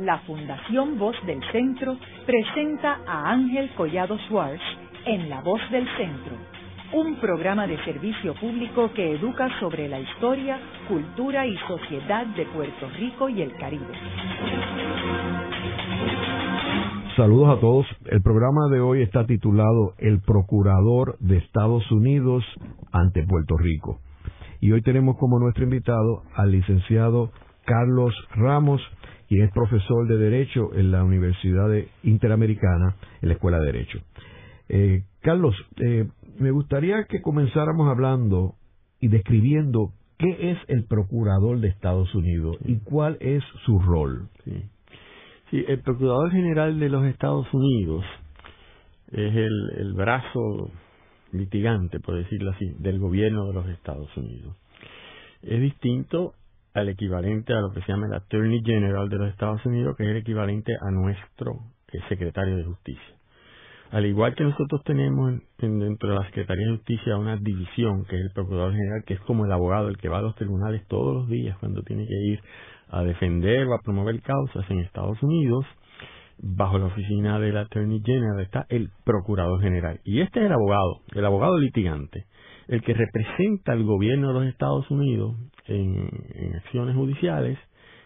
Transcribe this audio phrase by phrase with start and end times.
[0.00, 4.62] la Fundación Voz del Centro presenta a Ángel Collado Schwartz
[5.04, 6.36] en La Voz del Centro,
[6.94, 10.58] un programa de servicio público que educa sobre la historia,
[10.88, 13.92] cultura y sociedad de Puerto Rico y el Caribe.
[17.16, 17.86] Saludos a todos.
[18.06, 22.42] El programa de hoy está titulado El Procurador de Estados Unidos
[22.90, 24.00] ante Puerto Rico.
[24.60, 27.30] Y hoy tenemos como nuestro invitado al licenciado
[27.66, 28.80] Carlos Ramos,
[29.30, 31.70] quien es profesor de Derecho en la Universidad
[32.02, 34.00] Interamericana, en la Escuela de Derecho.
[34.68, 36.08] Eh, Carlos, eh,
[36.40, 38.56] me gustaría que comenzáramos hablando
[39.00, 44.28] y describiendo qué es el Procurador de Estados Unidos y cuál es su rol.
[44.44, 44.64] Sí.
[45.52, 48.04] Sí, el Procurador General de los Estados Unidos
[49.12, 50.72] es el, el brazo
[51.30, 54.56] litigante, por decirlo así, del gobierno de los Estados Unidos.
[55.42, 56.34] Es distinto
[56.74, 60.04] al equivalente a lo que se llama el Attorney General de los Estados Unidos, que
[60.04, 61.52] es el equivalente a nuestro
[62.08, 63.14] secretario de Justicia.
[63.90, 68.22] Al igual que nosotros tenemos dentro de la Secretaría de Justicia una división, que es
[68.22, 71.12] el Procurador General, que es como el abogado, el que va a los tribunales todos
[71.14, 72.40] los días cuando tiene que ir
[72.88, 75.66] a defender o a promover causas en Estados Unidos,
[76.38, 80.00] bajo la oficina del Attorney General está el Procurador General.
[80.04, 82.26] Y este es el abogado, el abogado litigante,
[82.68, 85.34] el que representa al gobierno de los Estados Unidos
[85.70, 87.58] en, acciones judiciales,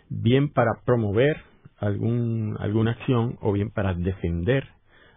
[0.09, 1.37] bien para promover
[1.79, 4.69] algún, alguna acción o bien para defender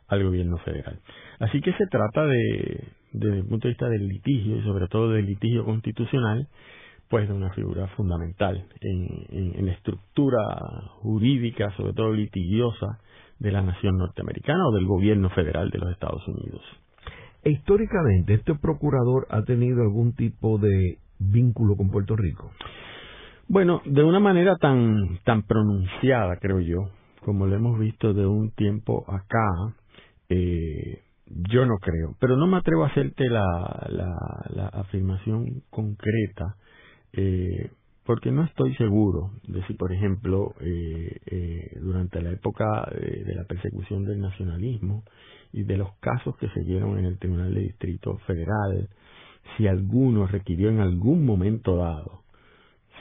[0.08, 1.00] al gobierno federal.
[1.40, 5.12] Así que se trata de, desde el punto de vista del litigio y sobre todo
[5.12, 6.48] del litigio constitucional,
[7.10, 10.40] pues de una figura fundamental en, la estructura
[11.02, 13.00] jurídica, sobre todo litigiosa,
[13.40, 16.62] de la nación norteamericana o del gobierno federal de los Estados Unidos.
[17.46, 22.52] Históricamente, ¿este procurador ha tenido algún tipo de vínculo con Puerto Rico?
[23.48, 26.90] Bueno, de una manera tan, tan pronunciada, creo yo,
[27.24, 29.76] como lo hemos visto de un tiempo acá,
[30.30, 32.16] eh, yo no creo.
[32.20, 36.56] Pero no me atrevo a hacerte la, la afirmación concreta
[37.14, 37.72] eh,
[38.06, 43.44] porque no estoy seguro de si, por ejemplo, eh, eh, durante la época de, la
[43.44, 45.04] persecución del nacionalismo
[45.52, 48.88] y de los casos que se dieron en el Tribunal de Distrito Federal,
[49.56, 52.24] si alguno requirió en algún momento dado,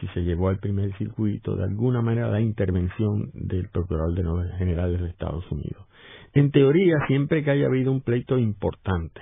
[0.01, 4.15] si se llevó al primer circuito, de alguna manera la intervención del Procurador
[4.59, 5.87] General de los Estados Unidos.
[6.35, 9.21] En teoría, siempre que haya habido un pleito importante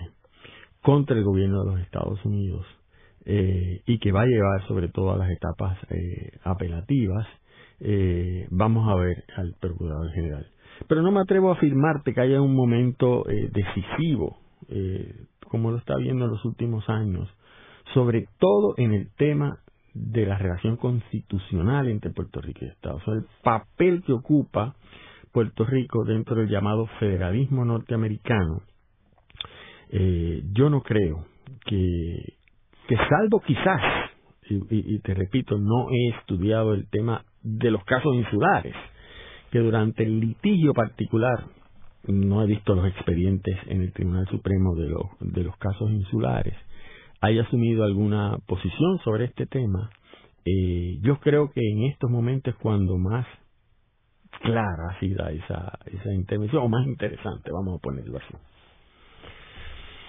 [0.83, 2.67] contra el gobierno de los Estados Unidos,
[3.27, 7.27] eh, y que va a llevar sobre todo a las etapas eh, apelativas,
[7.81, 10.47] eh, vamos a ver al Procurador General.
[10.89, 14.39] Pero no me atrevo a afirmarte que haya un momento decisivo,
[15.45, 17.29] como lo está viendo en los últimos años,
[17.93, 19.59] sobre todo en el tema
[19.95, 24.75] de la relación constitucional entre Puerto Rico y Estados Unidos, el papel que ocupa
[25.33, 28.63] Puerto Rico dentro del llamado federalismo norteamericano.
[29.91, 31.27] yo no creo
[31.67, 32.35] que,
[32.89, 33.81] que salvo quizás,
[34.49, 38.75] y, te repito, no he estudiado el tema de los casos insulares,
[39.51, 41.47] que durante el litigio particular,
[42.07, 46.55] no he visto los expedientes en el Tribunal Supremo de los, de los casos insulares,
[47.21, 49.91] haya asumido alguna posición sobre este tema,
[50.45, 53.27] eh, yo creo que en estos momentos cuando más
[54.43, 58.35] clara ha sido esa, esa intervención, o más interesante, vamos a ponerlo así.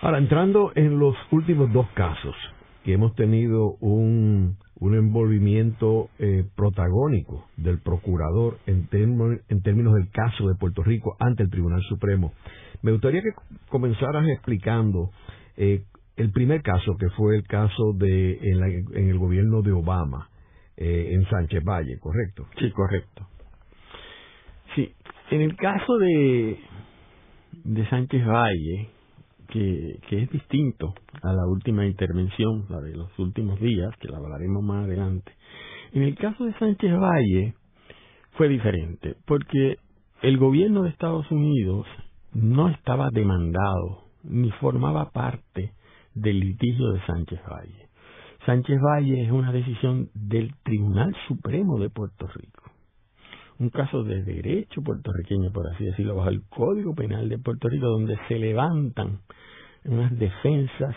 [0.01, 2.35] Ahora, entrando en los últimos dos casos,
[2.85, 8.87] que hemos tenido un, un envolvimiento eh, protagónico del procurador en,
[9.49, 12.33] en términos del caso de Puerto Rico ante el Tribunal Supremo.
[12.83, 13.31] Me gustaría que
[13.69, 15.09] comenzaras explicando
[15.57, 15.81] eh,
[16.15, 20.29] el primer caso, que fue el caso de en, el gobierno de Obama,
[20.77, 22.45] eh, en Sánchez Valle, ¿correcto?
[22.59, 23.27] Sí, correcto.
[24.75, 24.93] Sí,
[25.31, 26.59] en el caso de,
[27.63, 28.89] de Sánchez Valle,
[29.45, 34.63] que, es distinto a la última intervención, la de los últimos días, que la hablaremos
[34.63, 35.31] más adelante.
[35.93, 37.55] En el caso de Sánchez Valle
[38.33, 39.77] fue diferente, porque
[40.21, 41.85] el gobierno de Estados Unidos
[42.33, 45.71] no estaba demandado ni formaba parte
[46.13, 47.87] del litigio de Sánchez Valle.
[48.45, 52.74] Sánchez Valle es una decisión del Tribunal Supremo de Puerto Rico
[53.59, 57.87] un caso de derecho puertorriqueño, por así decirlo, bajo el Código Penal de Puerto Rico,
[57.87, 59.19] donde se levantan
[59.85, 60.95] unas defensas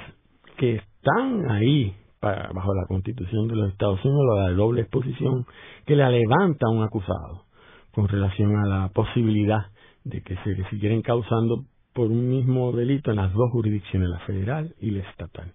[0.56, 5.46] que están ahí bajo la Constitución de los Estados Unidos, la doble exposición
[5.86, 7.44] que la levanta un acusado
[7.92, 9.66] con relación a la posibilidad
[10.04, 14.18] de que se le siguieran causando por un mismo delito en las dos jurisdicciones, la
[14.20, 15.52] federal y la estatal.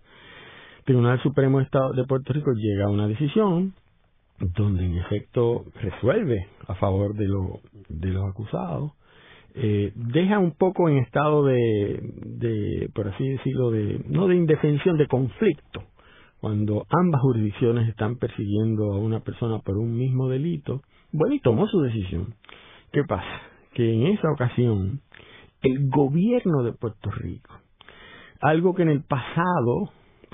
[0.86, 3.74] Tribunal Supremo de, Estado de Puerto Rico llega a una decisión
[4.40, 7.60] donde en efecto resuelve a favor de, lo,
[7.90, 8.92] de los acusados,
[9.56, 14.98] eh, deja un poco en estado de, de, por así decirlo, de, no de indefensión,
[14.98, 15.84] de conflicto,
[16.42, 20.82] cuando ambas jurisdicciones están persiguiendo a una persona por un mismo delito,
[21.12, 22.34] bueno, y tomó su decisión.
[22.92, 23.42] ¿Qué pasa?
[23.74, 25.02] Que en esa ocasión,
[25.62, 27.54] el gobierno de Puerto Rico,
[28.42, 29.92] algo que en el pasado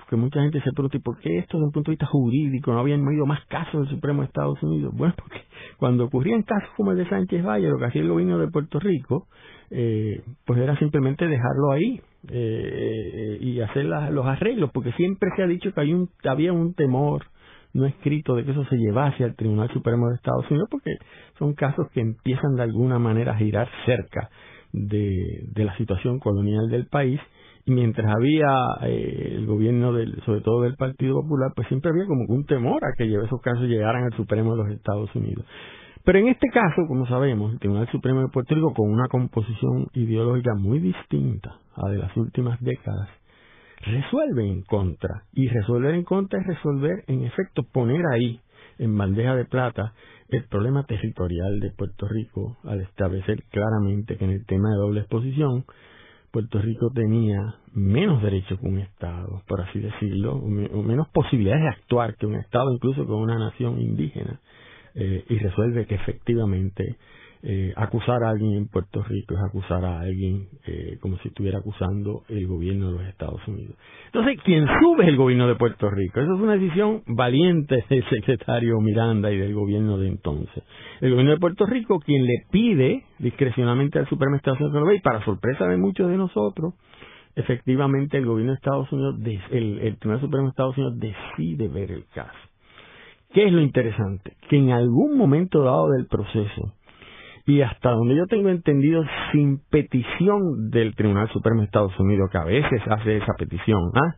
[0.09, 2.73] que mucha gente se pregunta, ¿y por qué esto desde un punto de vista jurídico
[2.73, 4.93] no habían habido más casos del Supremo de Estados Unidos?
[4.95, 5.41] Bueno, porque
[5.77, 8.79] cuando ocurrían casos como el de Sánchez Valle, lo que hacía el gobierno de Puerto
[8.79, 9.27] Rico,
[9.69, 15.47] eh, pues era simplemente dejarlo ahí eh, y hacer los arreglos, porque siempre se ha
[15.47, 17.25] dicho que hay un, había un temor
[17.71, 20.97] no escrito de que eso se llevase al Tribunal Supremo de Estados Unidos, porque
[21.37, 24.31] son casos que empiezan de alguna manera a girar cerca
[24.73, 27.19] de, de la situación colonial del país
[27.65, 28.47] mientras había
[28.83, 32.83] eh, el gobierno del, sobre todo del Partido Popular, pues siempre había como un temor
[32.83, 35.45] a que esos casos llegaran al Supremo de los Estados Unidos.
[36.03, 39.87] Pero en este caso, como sabemos, el Tribunal Supremo de Puerto Rico, con una composición
[39.93, 43.09] ideológica muy distinta a de las últimas décadas,
[43.81, 45.23] resuelve en contra.
[45.33, 48.39] Y resolver en contra es resolver, en efecto, poner ahí,
[48.77, 49.93] en bandeja de plata,
[50.29, 55.01] el problema territorial de Puerto Rico, al establecer claramente que en el tema de doble
[55.01, 55.65] exposición,
[56.31, 61.69] Puerto Rico tenía menos derechos que un Estado, por así decirlo, o, menos posibilidades de
[61.69, 64.39] actuar que un Estado, incluso con una nación indígena,
[64.95, 66.97] eh, y resuelve que efectivamente
[67.41, 71.59] eh, acusar a alguien en Puerto Rico es acusar a alguien eh, como si estuviera
[71.59, 73.77] acusando el gobierno de los Estados Unidos.
[74.07, 76.19] Entonces, quien sube el gobierno de Puerto Rico.
[76.19, 80.63] Esa es una decisión valiente del secretario Miranda y del gobierno de entonces.
[80.99, 85.23] El gobierno de Puerto Rico, quien le pide discrecionalmente al Supremo Estado Unidos, y para
[85.23, 86.73] sorpresa de muchos de nosotros,
[87.35, 89.15] efectivamente el gobierno de Estados Unidos,
[89.51, 92.37] el, el Tribunal Supremo de Estados Unidos decide ver el caso.
[93.31, 94.33] ¿Qué es lo interesante?
[94.49, 96.73] Que en algún momento dado del proceso,
[97.49, 102.37] y hasta donde yo tengo entendido, sin petición del Tribunal Supremo de Estados Unidos, que
[102.37, 104.15] a veces hace esa petición, ¿ah?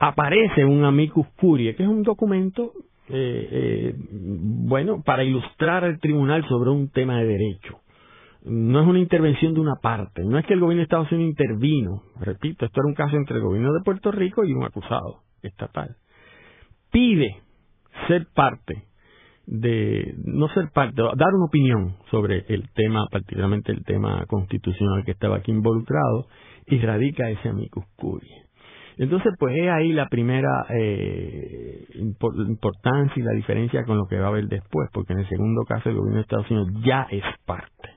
[0.00, 2.72] aparece un amicus curiae, que es un documento,
[3.08, 7.78] eh, eh, bueno, para ilustrar al tribunal sobre un tema de derecho.
[8.44, 11.30] No es una intervención de una parte, no es que el gobierno de Estados Unidos
[11.30, 15.20] intervino, repito, esto era un caso entre el gobierno de Puerto Rico y un acusado
[15.40, 15.94] estatal.
[16.90, 17.36] Pide
[18.08, 18.86] ser parte
[19.46, 25.12] de no ser parte, dar una opinión sobre el tema, particularmente el tema constitucional que
[25.12, 26.26] estaba aquí involucrado,
[26.66, 28.42] y radica ese amicus curiae.
[28.98, 34.26] Entonces, pues es ahí la primera eh, importancia y la diferencia con lo que va
[34.26, 37.24] a haber después, porque en el segundo caso el gobierno de Estados Unidos ya es
[37.46, 37.90] parte.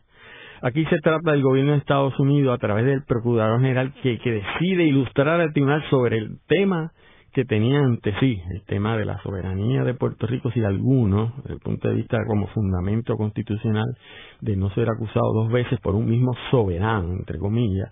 [0.62, 4.31] Aquí se trata del gobierno de Estados Unidos a través del Procurador General que, que
[4.31, 6.92] decide ilustrar al tribunal sobre el tema
[7.35, 11.55] que tenía ante sí el tema de la soberanía de Puerto Rico, si alguno, desde
[11.55, 13.97] el punto de vista como fundamento constitucional,
[14.39, 17.91] de no ser acusado dos veces por un mismo soberano, entre comillas,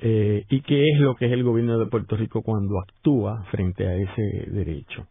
[0.00, 3.86] eh, y qué es lo que es el gobierno de Puerto Rico cuando actúa frente
[3.86, 5.06] a ese derecho.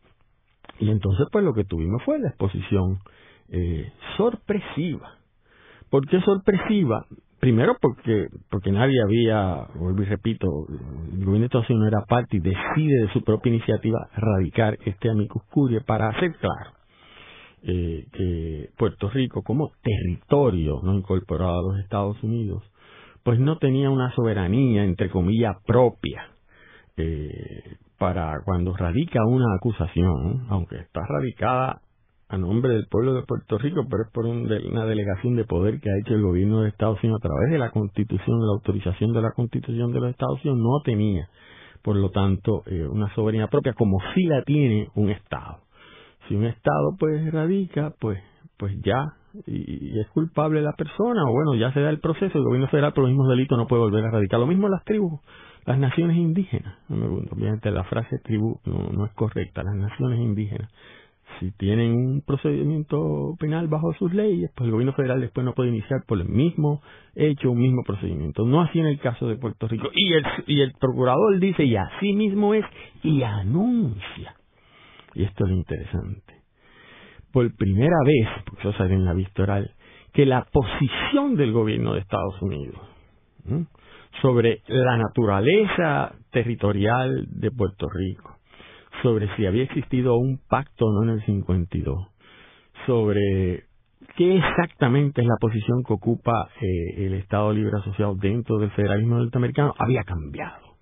[0.80, 3.00] Y entonces, pues lo que tuvimos fue la exposición
[3.48, 5.16] eh, sorpresiva.
[5.90, 7.06] ¿Por qué sorpresiva?
[7.42, 12.38] Primero porque, porque nadie había, vuelvo y repito, el gobierno de Estados Unidos era parte
[12.38, 16.72] y decide de su propia iniciativa radicar este amicus curiae para hacer claro
[17.64, 22.62] eh, que Puerto Rico como territorio no incorporado a los Estados Unidos,
[23.24, 26.30] pues no tenía una soberanía, entre comillas, propia
[26.96, 31.82] eh, para cuando radica una acusación, aunque está radicada
[32.32, 35.90] a nombre del pueblo de Puerto Rico, pero es por una delegación de poder que
[35.90, 39.22] ha hecho el gobierno de Estados Unidos a través de la Constitución, la autorización de
[39.22, 41.28] la Constitución de los Estados Unidos, no tenía,
[41.82, 45.58] por lo tanto, eh, una soberanía propia como si la tiene un Estado.
[46.30, 48.20] Si un Estado pues radica, pues,
[48.58, 49.14] pues ya,
[49.46, 52.94] y, es culpable la persona, o bueno, ya se da el proceso, el gobierno federal
[52.94, 54.40] por los mismos delitos no puede volver a radicar.
[54.40, 55.20] Lo mismo las tribus,
[55.66, 56.78] las naciones indígenas.
[56.90, 60.72] Obviamente la frase tribu no es correcta, las naciones indígenas
[61.40, 65.70] si tienen un procedimiento penal bajo sus leyes, pues el gobierno federal después no puede
[65.70, 66.82] iniciar por el mismo
[67.16, 68.46] hecho, un mismo procedimiento.
[68.46, 69.90] No así en el caso de Puerto Rico.
[69.94, 72.66] Y el, y el procurador dice, y así mismo es,
[73.04, 74.36] y anuncia.
[75.14, 76.36] Y esto es lo interesante.
[77.32, 79.64] Por primera vez, porque eso sale en la vista
[80.14, 82.80] que la posición del gobierno de Estados Unidos
[84.22, 88.38] sobre la naturaleza territorial de Puerto Rico,
[89.02, 92.08] sobre si había existido un pacto o no en el 52,
[92.86, 93.66] sobre
[94.16, 99.18] qué exactamente es la posición que ocupa eh, el Estado Libre Asociado dentro del federalismo
[99.18, 100.76] norteamericano, había cambiado.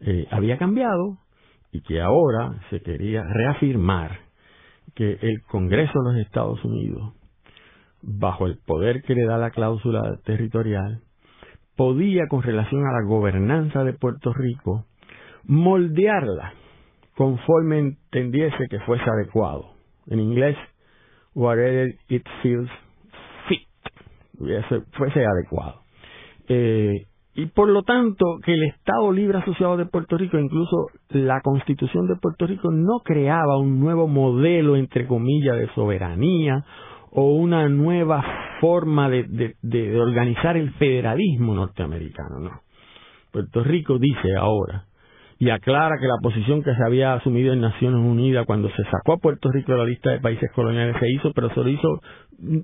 [0.00, 1.18] Eh, había cambiado
[1.72, 4.20] y que ahora se quería reafirmar
[4.94, 7.14] que el Congreso de los Estados Unidos,
[8.00, 11.02] bajo el poder que le da la cláusula territorial,
[11.76, 14.86] podía, con relación a la gobernanza de Puerto Rico,
[15.44, 16.54] moldearla
[17.18, 19.72] conforme entendiese que fuese adecuado.
[20.06, 20.56] En inglés,
[21.34, 22.70] whatever it feels
[23.48, 23.66] fit,
[24.92, 25.80] fuese adecuado.
[26.48, 31.40] Eh, y por lo tanto, que el Estado Libre Asociado de Puerto Rico, incluso la
[31.40, 36.64] Constitución de Puerto Rico, no creaba un nuevo modelo, entre comillas, de soberanía
[37.10, 38.24] o una nueva
[38.60, 42.60] forma de, de, organizar el federalismo norteamericano, no.
[43.32, 44.87] Puerto Rico dice ahora,
[45.40, 49.12] y aclara que la posición que se había asumido en Naciones Unidas cuando se sacó
[49.12, 52.00] a Puerto Rico de la lista de países coloniales se hizo, pero se lo hizo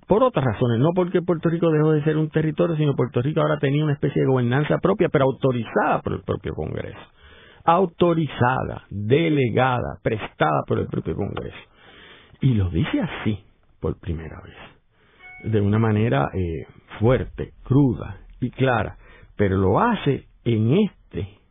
[0.09, 3.41] por otras razones, no porque Puerto Rico dejó de ser un territorio, sino Puerto Rico
[3.41, 6.99] ahora tenía una especie de gobernanza propia, pero autorizada por el propio Congreso.
[7.65, 11.57] Autorizada, delegada, prestada por el propio Congreso.
[12.41, 13.39] Y lo dice así
[13.81, 16.67] por primera vez, de una manera eh,
[16.99, 18.97] fuerte, cruda y clara,
[19.37, 21.44] pero lo hace en este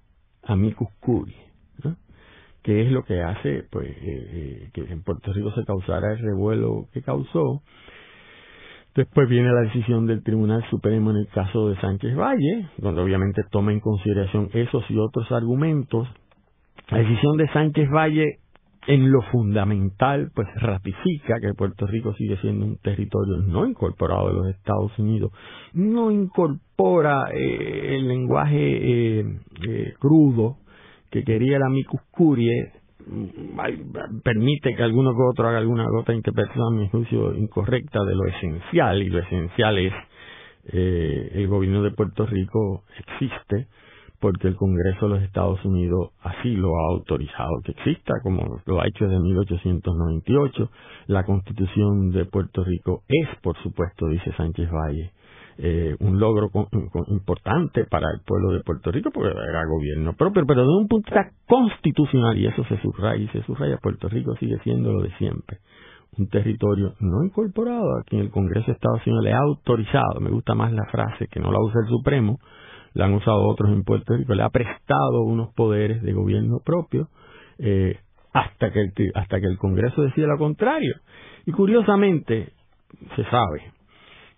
[0.45, 1.37] amicus curiae,
[2.61, 6.19] que es lo que hace pues eh, eh, que en Puerto Rico se causara el
[6.19, 7.61] revuelo que causó.
[8.95, 13.41] Después viene la decisión del Tribunal Supremo en el caso de Sánchez Valle, donde obviamente
[13.49, 16.07] toma en consideración esos y otros argumentos.
[16.89, 18.42] La decisión de Sánchez Valle
[18.87, 24.33] en lo fundamental, pues ratifica que Puerto Rico sigue siendo un territorio no incorporado de
[24.33, 25.31] los Estados Unidos,
[25.73, 28.57] no incorpora eh, el lenguaje
[29.19, 30.57] eh, eh, crudo
[31.09, 32.73] que quería la amicus curiae,
[33.07, 38.15] mm, permite que alguno que otro haga alguna gota interpretación, a mi juicio, incorrecta de
[38.15, 39.93] lo esencial, y lo esencial es
[40.65, 43.67] el gobierno de Puerto Rico existe
[44.23, 48.79] porque el Congreso de los Estados Unidos así lo ha autorizado que exista, como lo
[48.79, 50.69] ha hecho desde 1898.
[51.07, 55.11] La Constitución de Puerto Rico es, por supuesto, dice Sánchez Valle,
[55.57, 56.49] eh, un logro
[57.09, 61.13] importante para el pueblo de Puerto Rico, porque era gobierno propio, pero desde un punto
[61.13, 65.01] de vista constitucional, y eso se subraya, y se subraya, Puerto Rico sigue siendo lo
[65.01, 65.57] de siempre
[66.15, 70.29] un territorio no incorporado a quien el Congreso de Estados Unidos le ha autorizado, me
[70.29, 72.37] gusta más la frase que no la usa el Supremo,
[72.93, 77.09] la han usado otros en Puerto Rico, le ha prestado unos poderes de gobierno propio
[77.59, 77.97] eh,
[78.33, 80.95] hasta, que el, hasta que el Congreso decida lo contrario.
[81.45, 82.53] Y curiosamente,
[83.15, 83.73] se sabe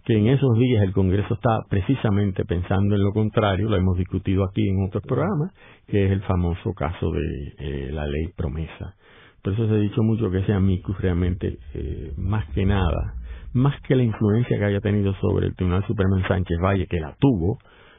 [0.06, 4.44] que en esos días el Congreso está precisamente pensando en lo contrario, lo hemos discutido
[4.44, 5.52] aquí en otros programas,
[5.88, 8.96] que es el famoso caso de eh, la ley promesa.
[9.42, 13.16] Por eso se ha dicho mucho que ese amicus realmente, eh, más que nada,
[13.54, 17.00] más que la influencia que haya tenido sobre el Tribunal Supremo en Sánchez Valle, que
[17.00, 17.58] la tuvo,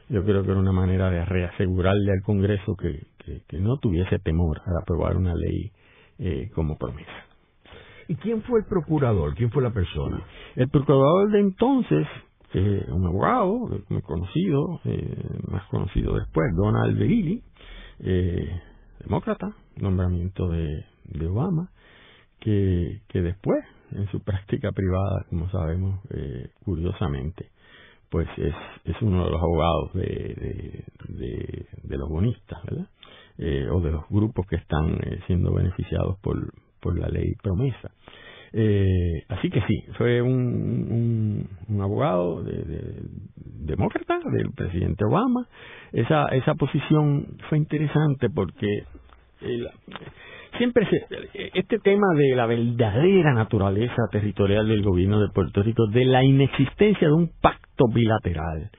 [0.09, 3.07] yo creo que era una manera de reasegurarle al Congreso que,
[3.47, 5.71] que, no tuviese temor a aprobar una ley
[6.19, 7.25] eh, como promesa.
[8.07, 9.35] ¿Y quién fue el procurador?
[9.35, 10.23] ¿Quién fue la persona?
[10.55, 12.07] El procurador de entonces,
[12.53, 17.43] eh, un abogado muy conocido, eh, más conocido después, Donald Berilli,
[17.99, 18.61] eh,
[18.99, 21.69] demócrata, nombramiento de, de Obama,
[22.39, 23.59] que, que después,
[23.91, 27.49] en su práctica privada, como sabemos, eh, curiosamente,
[28.09, 28.53] pues es,
[28.85, 32.87] es uno de los abogados de, de, de, los bonistas, ¿verdad?
[33.37, 37.91] Eh, o de los grupos que están eh, siendo beneficiados por, por la ley promesa.
[38.53, 43.01] Eh, así que sí, fue un, un, abogado de,
[43.35, 45.47] demócrata del presidente Obama.
[45.91, 48.85] Esa, esa posición fue interesante porque
[50.57, 50.87] siempre
[51.53, 57.07] este tema de la verdadera naturaleza territorial del gobierno de Puerto Rico, de la inexistencia
[57.07, 58.69] de un pacto bilateral,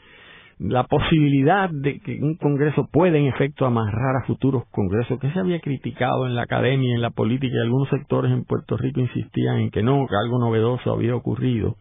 [0.59, 5.39] la posibilidad de que un Congreso pueda en efecto amarrar a futuros Congresos, que se
[5.39, 9.59] había criticado en la academia, en la política, y algunos sectores en Puerto Rico insistían
[9.61, 11.77] en que no, que algo novedoso había ocurrido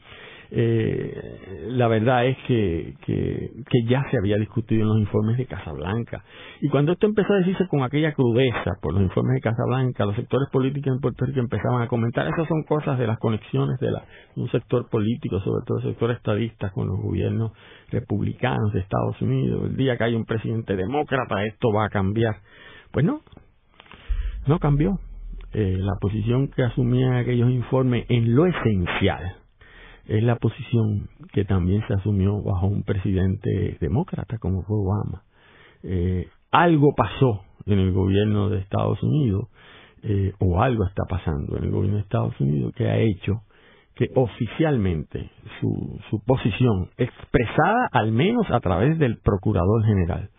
[0.50, 3.52] eh, la verdad es que, que,
[3.86, 6.24] ya se había discutido en los informes de Casablanca.
[6.62, 10.16] Y cuando esto empezó a decirse con aquella crudeza por los informes de Casablanca, los
[10.16, 13.92] sectores políticos en Puerto Rico empezaban a comentar, esas son cosas de las conexiones de
[13.92, 17.52] la, un sector político, sobre todo el sector estadista, con los gobiernos
[17.92, 19.70] republicanos de Estados Unidos.
[19.70, 22.38] El día que hay un presidente demócrata, esto va a cambiar.
[22.92, 23.22] Pues no,
[24.46, 25.00] no cambió.
[25.54, 29.38] Eh, la posición que asumían aquellos informes en lo esencial
[30.08, 35.24] es la posición que también se asumió bajo un presidente demócrata como fue Obama.
[35.84, 39.48] Eh, algo pasó en el gobierno de Estados Unidos,
[40.04, 43.42] eh, o algo está pasando en el gobierno de Estados Unidos que ha hecho
[43.96, 50.30] que oficialmente su, su posición, expresada al menos a través del Procurador General,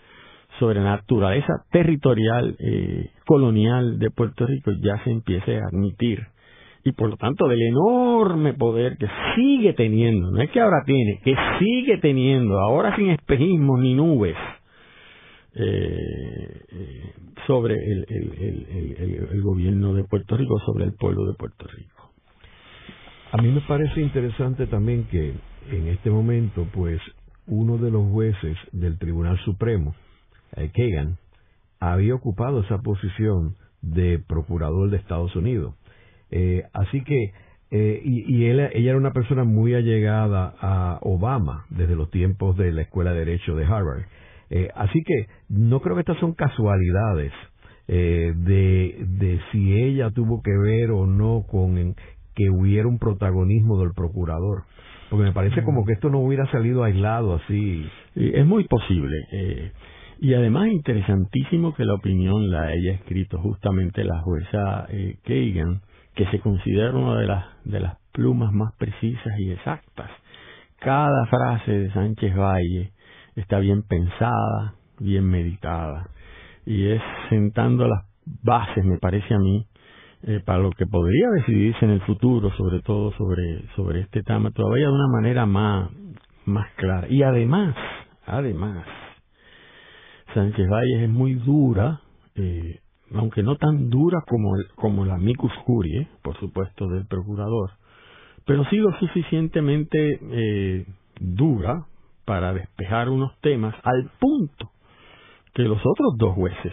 [0.59, 6.27] sobre la naturaleza territorial eh, colonial de Puerto Rico, ya se empiece a admitir
[6.89, 11.21] y por lo tanto del enorme poder que sigue teniendo, no es que ahora tiene,
[11.23, 14.37] que sigue teniendo, ahora sin espejismos ni nubes,
[15.55, 17.13] eh, eh,
[17.47, 22.11] sobre el, gobierno de Puerto Rico, sobre el pueblo de Puerto Rico.
[23.33, 25.35] A mí me parece interesante también que
[25.71, 27.01] en este momento, pues,
[27.47, 29.95] uno de los jueces del Tribunal Supremo,
[30.57, 31.19] eh, Kagan,
[31.81, 35.75] había ocupado esa posición de procurador de Estados Unidos.
[36.31, 37.33] Eh, así que,
[37.71, 42.73] eh, y, y ella era una persona muy allegada a Obama desde los tiempos de
[42.73, 44.03] la Escuela de Derecho de Harvard.
[44.51, 47.33] Eh, así que no creo que estas son casualidades
[47.87, 51.95] eh, de, de si ella tuvo que ver o no con
[52.35, 54.65] que hubiera un protagonismo del procurador.
[55.11, 57.85] Porque me parece como que esto no hubiera salido aislado así.
[58.15, 59.17] Es muy posible.
[59.33, 59.73] Eh,
[60.21, 65.81] y además interesantísimo que la opinión la haya escrito justamente la jueza eh, Kagan,
[66.19, 70.11] que se considera una de las, de las plumas más precisas y exactas.
[70.81, 72.91] Cada frase de Sánchez Valle
[73.37, 76.09] está bien pensada, bien meditada.
[76.67, 78.05] Y es sentando las
[78.43, 79.65] bases, me parece a mí,
[80.25, 84.51] eh, para lo que podría decidirse en el futuro, sobre todo sobre, sobre este tema,
[84.51, 85.89] todavía de una manera más,
[86.47, 87.07] más clara.
[87.09, 87.77] Y además,
[88.27, 88.85] además,
[90.35, 92.01] Sánchez Valles es muy dura,
[92.35, 92.81] eh,
[93.15, 97.71] aunque no tan dura como, el, como la micus curie, por supuesto, del procurador,
[98.45, 100.87] pero sí lo suficientemente eh,
[101.21, 101.87] dura
[102.25, 104.71] para despejar unos temas al punto
[105.55, 106.73] que los otros dos jueces,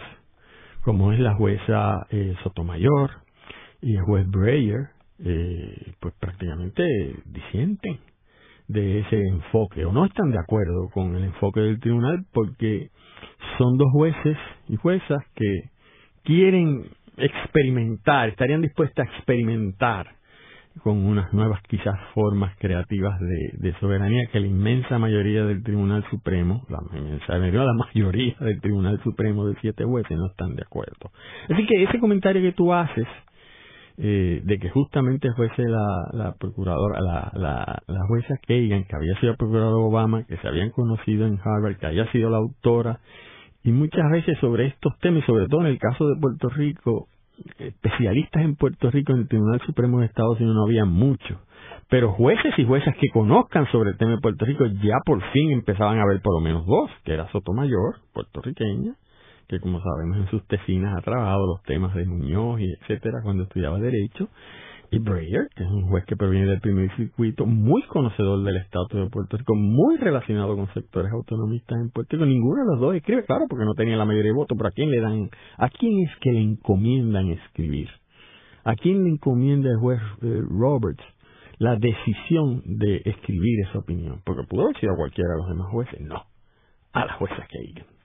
[0.82, 3.10] como es la jueza eh, Sotomayor
[3.82, 6.84] y el juez Breyer, eh, pues prácticamente
[7.24, 7.98] disienten
[8.68, 12.90] de ese enfoque o no están de acuerdo con el enfoque del tribunal porque
[13.58, 14.36] son dos jueces
[14.68, 15.70] y juezas que
[16.26, 16.84] quieren
[17.16, 20.16] experimentar, estarían dispuestas a experimentar
[20.82, 26.66] con unas nuevas quizás formas creativas de, soberanía que la inmensa mayoría del Tribunal Supremo,
[26.68, 31.10] la inmensa la mayoría del Tribunal Supremo de siete jueces no están de acuerdo.
[31.48, 33.06] Así que ese comentario que tú haces
[33.98, 39.18] eh, de que justamente fuese la, la procuradora, la, la, la jueza Kagan, que había
[39.20, 43.00] sido procurador Obama, que se habían conocido en Harvard, que haya sido la autora,
[43.66, 47.08] y muchas veces sobre estos temas, sobre todo en el caso de Puerto Rico,
[47.58, 51.40] especialistas en Puerto Rico en el Tribunal Supremo de Estados Unidos no había mucho,
[51.90, 55.50] pero jueces y juezas que conozcan sobre el tema de Puerto Rico ya por fin
[55.50, 58.94] empezaban a ver por lo menos dos, que era Sotomayor, puertorriqueña,
[59.48, 63.42] que como sabemos en sus tesinas ha trabajado los temas de Muñoz y etcétera cuando
[63.42, 64.28] estudiaba Derecho,
[64.90, 69.00] y Breyer, que es un juez que proviene del primer circuito, muy conocedor del estatus
[69.00, 72.26] de Puerto Rico, muy relacionado con sectores autonomistas en Puerto Rico.
[72.26, 74.72] Ninguno de los dos escribe, claro, porque no tenía la mayoría de votos, pero ¿a
[74.72, 77.88] quién le dan, a quién es que le encomiendan escribir?
[78.64, 81.04] ¿A quién le encomienda el juez eh, Roberts
[81.58, 84.20] la decisión de escribir esa opinión?
[84.24, 86.24] Porque pudo haber sido cualquiera de los demás jueces, no,
[86.92, 87.95] a la jueza que o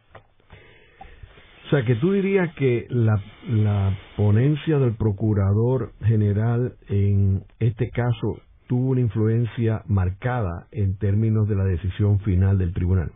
[1.72, 8.90] sea, que tú dirías que la, la ponencia del Procurador General en este caso tuvo
[8.90, 13.12] una influencia marcada en términos de la decisión final del tribunal.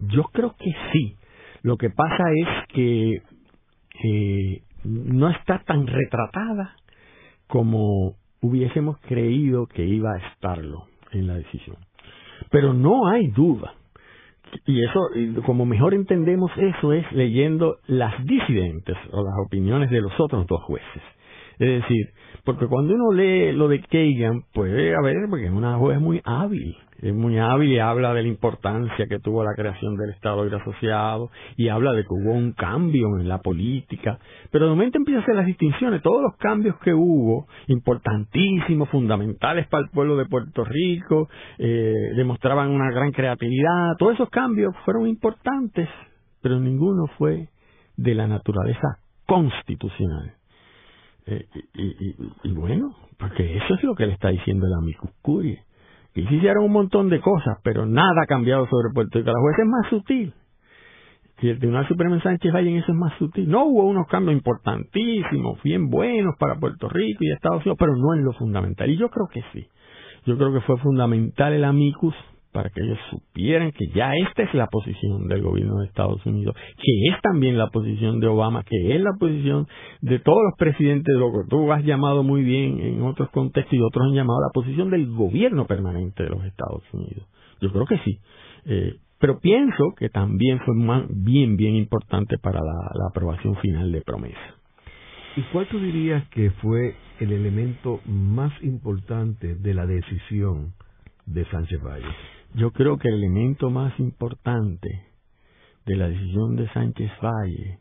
[0.00, 1.16] Yo creo que sí.
[1.62, 3.22] Lo que pasa es que
[4.84, 6.76] no está tan retratada
[7.46, 11.76] como hubiésemos creído que iba a estarlo en la decisión.
[12.50, 13.74] Pero no hay duda
[14.66, 15.08] y eso,
[15.44, 20.62] como mejor entendemos eso, es leyendo las disidentes o las opiniones de los otros dos
[20.64, 21.02] jueces.
[21.58, 22.10] Es decir,
[22.44, 26.76] porque cuando uno lee lo de Kagan, puede haber, porque es una juez muy hábil,
[27.02, 30.60] es muy hábil y habla de la importancia que tuvo la creación del Estado Libre
[30.60, 34.18] Asociado y habla de que hubo un cambio en la política,
[34.50, 39.66] pero de momento empieza a hacer las distinciones, todos los cambios que hubo, importantísimos, fundamentales
[39.68, 45.08] para el pueblo de Puerto Rico, eh, demostraban una gran creatividad, todos esos cambios fueron
[45.08, 45.88] importantes,
[46.40, 47.48] pero ninguno fue
[47.96, 50.38] de la naturaleza constitucional.
[51.30, 51.46] Eh,
[52.44, 55.62] y, bueno, porque eso es lo que le está diciendo el amicus curie
[56.14, 59.30] y se hicieron un montón de cosas, pero nada ha cambiado sobre Puerto Rico.
[59.30, 60.34] La jueza es más sutil.
[61.40, 63.48] Y el Tribunal Supremo en Sánchez Valle eso es más sutil.
[63.48, 68.14] No hubo unos cambios importantísimos, bien buenos para Puerto Rico y Estados Unidos, pero no
[68.14, 68.90] en lo fundamental.
[68.90, 69.68] Y yo creo que sí.
[70.26, 72.14] Yo creo que fue fundamental el amicus
[72.52, 76.54] para que ellos supieran que ya esta es la posición del gobierno de Estados Unidos,
[76.76, 79.66] que es también la posición de Obama, que es la posición
[80.00, 83.74] de todos los presidentes, de lo que tú has llamado muy bien en otros contextos
[83.74, 87.26] y otros han llamado la posición del gobierno permanente de los Estados Unidos.
[87.60, 88.18] Yo creo que sí.
[88.66, 90.74] Eh, pero pienso que también fue
[91.10, 94.54] bien, bien importante para la, aprobación final de promesa.
[95.36, 100.72] ¿Y cuál tú dirías que fue el elemento más importante de la decisión
[101.26, 102.06] de Sánchez Valle?
[102.54, 105.06] Yo creo que el elemento más importante
[105.86, 107.80] de la decisión de Sánchez Valle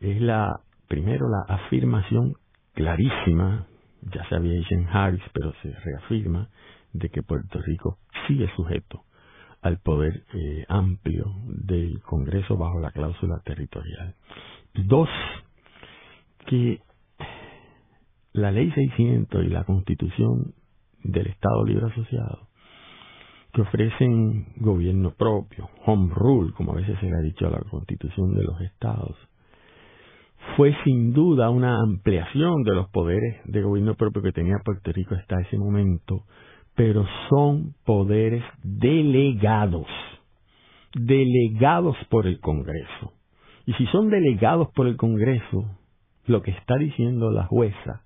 [0.00, 2.34] es la, primero, la afirmación
[2.74, 3.66] clarísima,
[4.02, 6.48] ya se había dicho en Harris, pero se reafirma,
[6.92, 9.04] de que Puerto Rico sigue sujeto
[9.62, 14.14] al poder eh, amplio del Congreso bajo la cláusula territorial.
[14.74, 15.08] Dos,
[16.46, 16.80] que
[18.32, 20.54] la ley 600 y la constitución
[21.04, 22.48] del Estado Libre Asociado,
[23.52, 27.60] que ofrecen gobierno propio, home rule, como a veces se le ha dicho a la
[27.60, 29.16] constitución de los estados,
[30.56, 35.14] fue sin duda una ampliación de los poderes de gobierno propio que tenía Puerto Rico
[35.14, 36.24] hasta ese momento,
[36.74, 39.86] pero son poderes delegados,
[40.94, 43.12] delegados por el Congreso.
[43.66, 45.66] Y si son delegados por el Congreso,
[46.26, 48.02] lo que está diciendo la jueza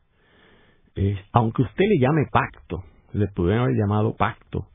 [0.95, 2.83] es, aunque usted le llame pacto,
[3.13, 4.67] le pudieron haber llamado pacto,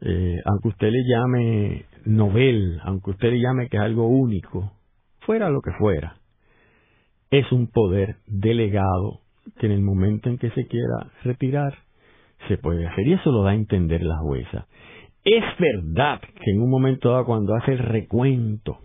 [0.00, 4.72] eh, aunque usted le llame novel, aunque usted le llame que es algo único,
[5.20, 6.16] fuera lo que fuera,
[7.30, 9.20] es un poder delegado
[9.58, 11.74] que en el momento en que se quiera retirar,
[12.48, 13.06] se puede hacer.
[13.06, 14.66] Y eso lo da a entender la jueza.
[15.24, 18.78] Es verdad que en un momento dado, cuando hace el recuento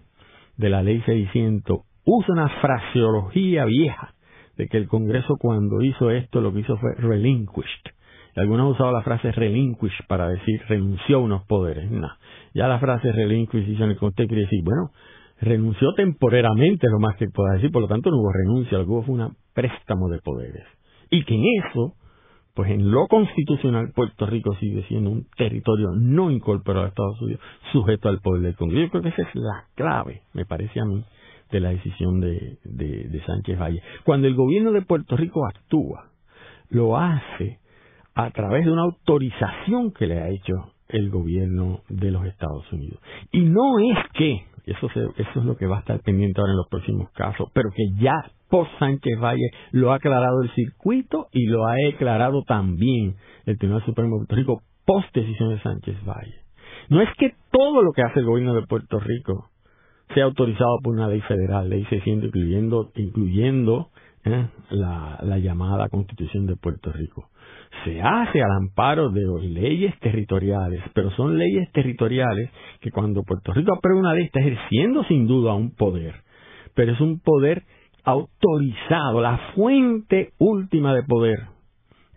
[0.57, 4.13] de la ley 600, usa una fraseología vieja
[4.57, 7.93] de que el Congreso cuando hizo esto lo que hizo fue relinquished.
[8.35, 11.89] Algunos han usado la frase relinquish para decir renunció a unos poderes.
[11.91, 12.09] No,
[12.53, 14.91] ya la frase relinquish dice en el contexto quiere decir, bueno,
[15.39, 19.03] renunció temporariamente, lo más que pueda decir, por lo tanto no hubo renuncia, lo hubo
[19.03, 20.65] fue un préstamo de poderes.
[21.09, 21.95] Y que en eso
[22.53, 27.41] pues en lo constitucional Puerto Rico sigue siendo un territorio no incorporado a Estados Unidos,
[27.71, 28.83] sujeto al poder del Congreso.
[28.83, 31.03] Yo creo que esa es la clave, me parece a mí,
[31.49, 33.81] de la decisión de, de, Sánchez Valle.
[34.03, 36.09] Cuando el gobierno de Puerto Rico actúa,
[36.69, 37.59] lo hace
[38.15, 42.99] a través de una autorización que le ha hecho el gobierno de los Estados Unidos.
[43.31, 46.57] Y no es que, eso, eso es lo que va a estar pendiente ahora en
[46.57, 51.45] los próximos casos, pero que ya por Sánchez Valle lo ha aclarado el circuito y
[51.47, 56.35] lo ha declarado también el Tribunal Supremo de Puerto Rico post decisión de Sánchez Valle.
[56.89, 59.49] No es que todo lo que hace el gobierno de Puerto Rico
[60.13, 63.89] sea autorizado por una ley federal, ley 600, incluyendo, incluyendo
[64.25, 64.47] ¿eh?
[64.71, 67.29] la llamada Constitución de Puerto Rico.
[67.83, 73.73] Se hace al amparo de leyes territoriales, pero son leyes territoriales que cuando Puerto Rico
[73.73, 76.15] aprueba una ley está ejerciendo sin duda un poder,
[76.75, 77.63] pero es un poder
[78.03, 81.39] autorizado, la fuente última de poder,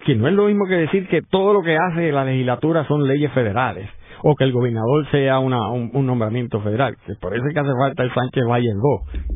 [0.05, 3.07] que no es lo mismo que decir que todo lo que hace la legislatura son
[3.07, 3.89] leyes federales,
[4.23, 8.03] o que el gobernador sea una, un, nombramiento federal, por eso es que hace falta
[8.03, 8.71] el Sánchez Valle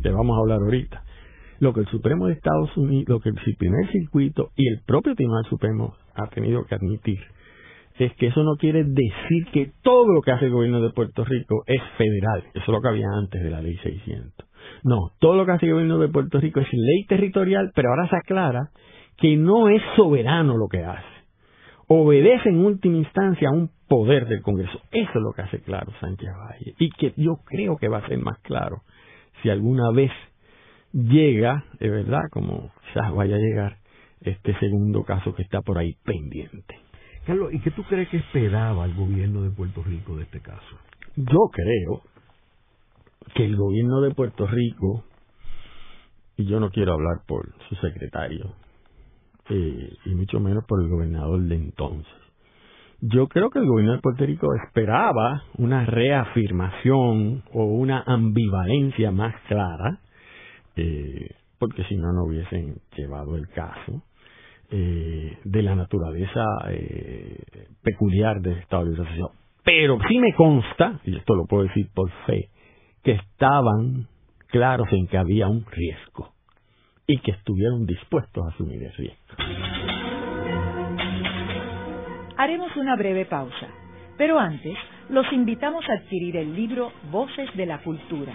[0.02, 1.02] que vamos a hablar ahorita.
[1.60, 5.14] Lo que el Supremo de Estados Unidos, lo que el primer circuito y el propio
[5.14, 7.18] Tribunal Supremo ha tenido que admitir,
[7.98, 11.24] es que eso no quiere decir que todo lo que hace el gobierno de Puerto
[11.24, 12.44] Rico es federal.
[12.54, 14.46] Eso es lo que había antes de la ley 600.
[14.84, 18.08] No, todo lo que hace el gobierno de Puerto Rico es ley territorial, pero ahora
[18.08, 18.70] se aclara
[19.16, 21.18] que no es soberano lo que hace.
[21.88, 24.78] Obedece en última instancia a un poder del Congreso.
[24.92, 26.74] Eso es lo que hace claro Sánchez Valle.
[26.78, 28.82] Y que yo creo que va a ser más claro
[29.42, 30.12] si alguna vez
[30.92, 33.78] llega, de verdad, como quizás vaya a llegar,
[34.20, 36.74] este segundo caso que está por ahí pendiente.
[37.26, 40.78] Carlos, ¿y qué tú crees que esperaba el gobierno de Puerto Rico de este caso?
[41.16, 42.02] Yo creo
[43.34, 45.04] que el gobierno de Puerto Rico,
[46.36, 48.54] y yo no quiero hablar por su secretario,
[49.50, 52.12] eh, y mucho menos por el gobernador de entonces,
[53.00, 59.34] yo creo que el gobierno de Puerto Rico esperaba una reafirmación o una ambivalencia más
[59.46, 60.00] clara,
[60.78, 64.02] eh, porque si no, no hubiesen llevado el caso,
[64.70, 66.44] eh, de la naturaleza
[67.82, 69.28] peculiar del Estado de Asociación.
[69.64, 72.48] Pero sí me consta, y esto lo puedo decir por fe,
[73.02, 74.06] que estaban
[74.48, 76.32] claros en que había un riesgo
[77.06, 79.34] y que estuvieron dispuestos a asumir el riesgo.
[82.36, 83.68] Haremos una breve pausa,
[84.16, 84.76] pero antes
[85.08, 88.34] los invitamos a adquirir el libro Voces de la Cultura,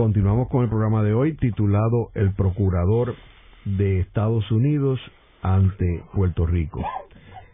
[0.00, 3.16] Continuamos con el programa de hoy titulado El Procurador
[3.66, 4.98] de Estados Unidos
[5.42, 6.82] ante Puerto Rico.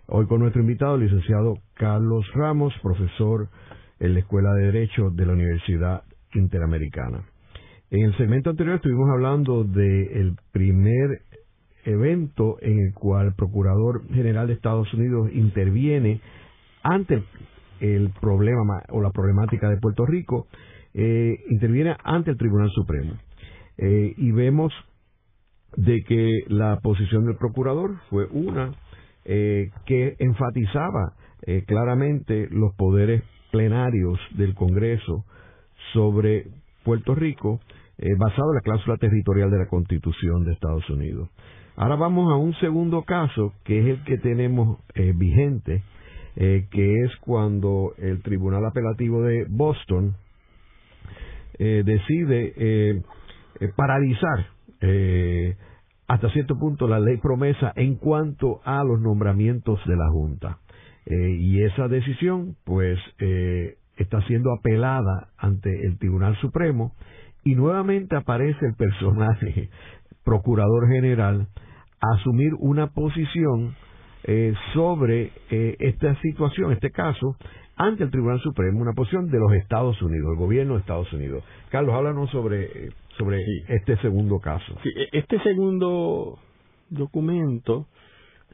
[0.07, 3.49] Hoy con nuestro invitado, el licenciado Carlos Ramos, profesor
[3.99, 6.05] en la Escuela de Derecho de la Universidad
[6.35, 7.25] Interamericana.
[7.91, 11.23] En el segmento anterior estuvimos hablando del primer
[11.85, 16.21] evento en el cual el Procurador General de Estados Unidos interviene
[16.85, 17.25] ante
[17.81, 20.47] el problema o la problemática de Puerto Rico,
[20.99, 23.13] eh, interviene ante el Tribunal Supremo.
[23.79, 24.73] Eh, y vemos
[25.77, 28.73] de que la posición del procurador fue una
[29.25, 31.15] eh, que enfatizaba
[31.67, 35.25] claramente los poderes plenarios del Congreso
[35.93, 36.47] sobre
[36.83, 37.61] Puerto Rico
[38.19, 41.29] basado en la cláusula territorial de la Constitución de Estados Unidos.
[41.77, 44.79] Ahora vamos a un segundo caso que es el que tenemos
[45.15, 45.85] vigente
[46.39, 50.17] eh, que es cuando el Tribunal Apelativo de Boston
[51.59, 53.03] eh, decide eh,
[53.77, 54.47] paralizar
[56.07, 60.59] hasta cierto punto la ley promesa en cuanto a los nombramientos de la Junta.
[61.07, 62.99] y esa decisión, pues,
[63.97, 66.93] está siendo apelada ante el Tribunal Supremo
[67.43, 69.71] y nuevamente aparece el personaje
[70.25, 71.49] procurador general
[72.01, 73.75] a asumir una posición
[74.25, 77.37] eh, sobre eh, esta situación, este caso,
[77.77, 81.45] ante el Tribunal Supremo, una posición de los Estados Unidos, el gobierno de Estados Unidos.
[81.71, 84.79] Carlos, háblanos sobre, eh, sobre este segundo caso.
[84.85, 86.39] E, este segundo
[86.89, 87.87] documento,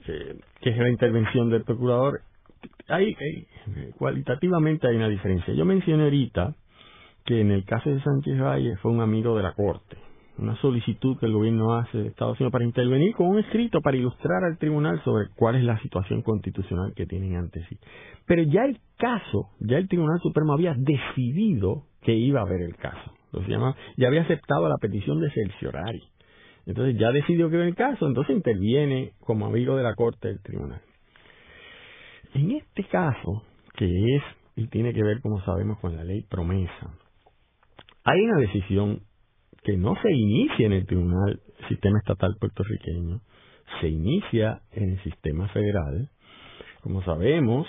[0.04, 2.20] que es la intervención del procurador,
[2.88, 3.14] hay,
[3.96, 5.54] cualitativamente hay una diferencia.
[5.54, 6.54] Yo mencioné ahorita
[7.24, 9.96] que en el caso de Sánchez Valle fue un amigo de la Corte
[10.42, 13.96] una solicitud que el gobierno hace de Estados Unidos para intervenir con un escrito para
[13.96, 17.78] ilustrar al tribunal sobre cuál es la situación constitucional que tienen ante sí.
[18.26, 22.76] Pero ya el caso, ya el Tribunal Supremo había decidido que iba a haber el
[22.76, 23.12] caso.
[23.32, 26.02] Lo llama, ya había aceptado la petición de cerciorari.
[26.66, 30.42] Entonces ya decidió que iba el caso, entonces interviene como amigo de la Corte del
[30.42, 30.82] Tribunal.
[32.34, 33.42] En este caso,
[33.74, 34.22] que es
[34.54, 36.94] y tiene que ver, como sabemos, con la ley promesa,
[38.04, 39.00] hay una decisión
[39.62, 43.20] que no se inicia en el Tribunal Sistema Estatal Puertorriqueño,
[43.80, 46.10] se inicia en el sistema federal.
[46.82, 47.66] Como sabemos,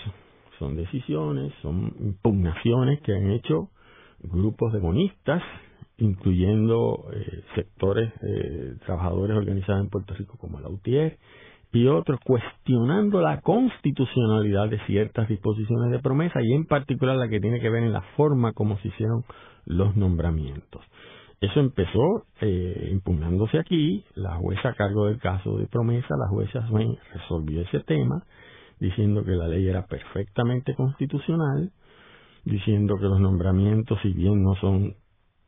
[0.60, 3.70] son decisiones, son impugnaciones que han hecho
[4.20, 5.44] grupos de bonistas,
[5.98, 11.18] incluyendo eh, sectores eh, trabajadores organizados en Puerto Rico como la UTIER
[11.72, 17.40] y otros, cuestionando la constitucionalidad de ciertas disposiciones de promesa y en particular la que
[17.40, 19.24] tiene que ver en la forma como se hicieron
[19.66, 20.82] los nombramientos.
[21.44, 26.66] Eso empezó eh, impugnándose aquí, la jueza a cargo del caso de promesa, la jueza
[26.70, 28.24] Swain resolvió ese tema,
[28.80, 31.74] diciendo que la ley era perfectamente constitucional,
[32.46, 34.96] diciendo que los nombramientos, si bien no son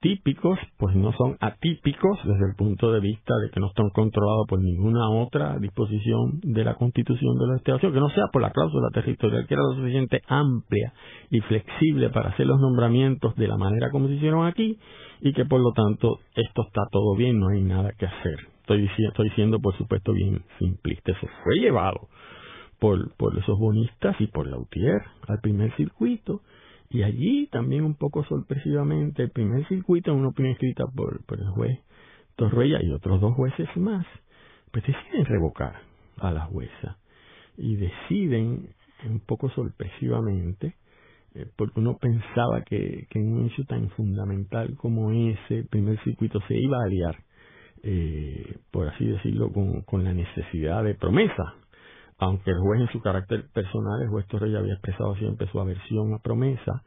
[0.01, 4.47] típicos, pues no son atípicos desde el punto de vista de que no están controlados
[4.49, 8.51] por ninguna otra disposición de la Constitución de la Estados que no sea por la
[8.51, 10.91] cláusula territorial, que era lo suficiente amplia
[11.31, 14.77] y flexible para hacer los nombramientos de la manera como se hicieron aquí,
[15.25, 18.37] y que por lo tanto esto está todo bien, no hay nada que hacer.
[18.61, 22.09] Estoy diciendo, estoy diciendo por supuesto bien simplista, eso fue llevado
[22.77, 26.41] por, por esos bonistas y por Lautier al primer circuito.
[26.91, 31.79] Y allí también un poco sorpresivamente, el primer circuito, una opinión escrita por, el juez
[32.35, 34.05] Torruella y otros dos jueces más,
[34.71, 35.81] pues deciden revocar
[36.19, 36.99] a la jueza
[37.57, 38.69] y deciden
[39.03, 40.75] un poco sorpresivamente,
[41.35, 46.55] eh, porque uno pensaba que, en un hecho tan fundamental como ese, primer circuito se
[46.57, 47.15] iba a aliar,
[47.83, 51.55] eh, por así decirlo, con, con la necesidad de promesa
[52.17, 56.13] aunque el juez en su carácter personal, el juez Torrey había expresado siempre su aversión
[56.13, 56.83] a promesa,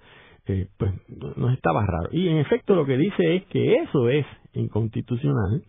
[0.47, 0.93] eh, pues
[1.37, 2.09] nos estaba raro.
[2.13, 5.63] Y en efecto lo que dice es que eso es inconstitucional,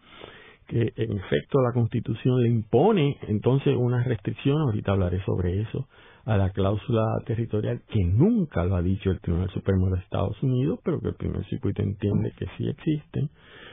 [0.67, 5.87] que en efecto la constitución le impone entonces una restricción, ahorita hablaré sobre eso,
[6.25, 10.79] a la cláusula territorial que nunca lo ha dicho el Tribunal Supremo de Estados Unidos,
[10.84, 13.29] pero que el primer circuito entiende que sí existen.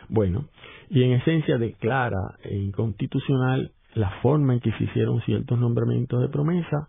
[0.08, 0.46] Bueno,
[0.88, 6.88] y en esencia declara inconstitucional la forma en que se hicieron ciertos nombramientos de promesa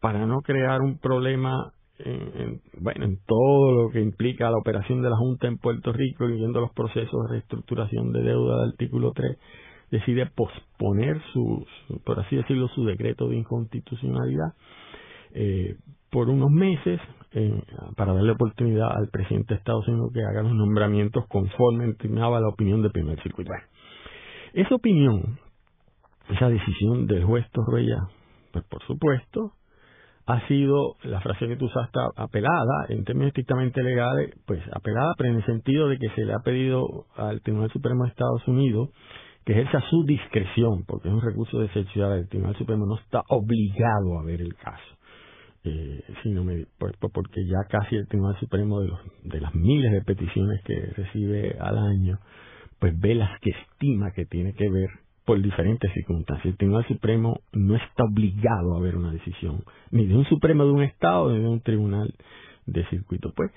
[0.00, 5.10] para no crear un problema en, bueno, en todo lo que implica la operación de
[5.10, 9.38] la Junta en Puerto Rico, incluyendo los procesos de reestructuración de deuda del artículo 3,
[9.90, 11.64] decide posponer su,
[12.04, 14.54] por así decirlo, su decreto de inconstitucionalidad
[15.34, 15.76] eh,
[16.10, 17.00] por unos meses
[17.32, 17.62] eh,
[17.96, 22.48] para darle oportunidad al presidente de Estados Unidos que haga los nombramientos conforme entrenaba la
[22.48, 23.52] opinión del primer circuito.
[24.52, 25.38] esa opinión
[26.30, 28.08] esa decisión del juez Torruella,
[28.52, 29.52] pues por supuesto,
[30.26, 35.30] ha sido, la frase que tú usaste, apelada, en términos estrictamente legales, pues apelada, pero
[35.30, 38.90] en el sentido de que se le ha pedido al Tribunal Supremo de Estados Unidos
[39.44, 43.22] que ejerza su discreción, porque es un recurso de excepción, el Tribunal Supremo no está
[43.28, 44.96] obligado a ver el caso.
[45.64, 49.54] Eh, sino me, pues, pues, porque ya casi el Tribunal Supremo de, los, de las
[49.54, 52.18] miles de peticiones que recibe al año,
[52.80, 54.90] pues ve las que estima que tiene que ver
[55.24, 56.46] por diferentes circunstancias.
[56.46, 60.72] El Tribunal Supremo no está obligado a ver una decisión, ni de un Supremo de
[60.72, 62.12] un Estado, ni de un tribunal
[62.66, 63.32] de circuito.
[63.36, 63.52] Pues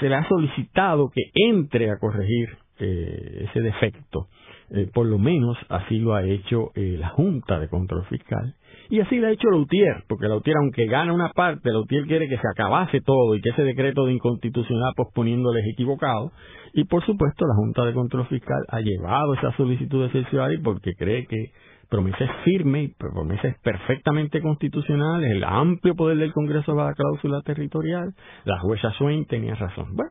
[0.00, 4.28] se le ha solicitado que entre a corregir eh, ese defecto.
[4.70, 8.54] Eh, por lo menos así lo ha hecho eh, la Junta de Control Fiscal
[8.88, 12.36] y así lo ha hecho Lautier, porque Lautier, aunque gana una parte, Lautier quiere que
[12.36, 16.30] se acabase todo y que ese decreto de inconstitucional posponiéndole es equivocado.
[16.72, 20.92] Y por supuesto, la Junta de Control Fiscal ha llevado esa solicitud de y porque
[20.94, 21.50] cree que
[21.88, 26.88] promesa es firme y promesa es perfectamente constitucional, el amplio poder del Congreso va a
[26.88, 28.12] la cláusula territorial,
[28.44, 29.94] la jueza Swain tenía razón.
[29.94, 30.10] Bueno,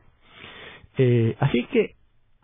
[0.98, 1.95] eh, así que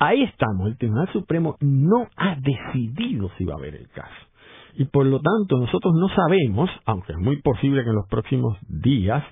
[0.02, 4.26] ahí estamos, el Tribunal Supremo no ha decidido si va a haber el caso.
[4.74, 8.56] Y por lo tanto nosotros no sabemos, aunque es muy posible que en los próximos
[8.68, 9.22] días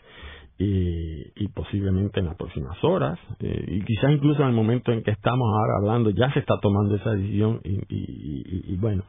[0.58, 5.02] y, y posiblemente en las próximas horas, eh, y quizás incluso en el momento en
[5.02, 9.02] que estamos ahora hablando ya se está tomando esa decisión y, y, y bueno,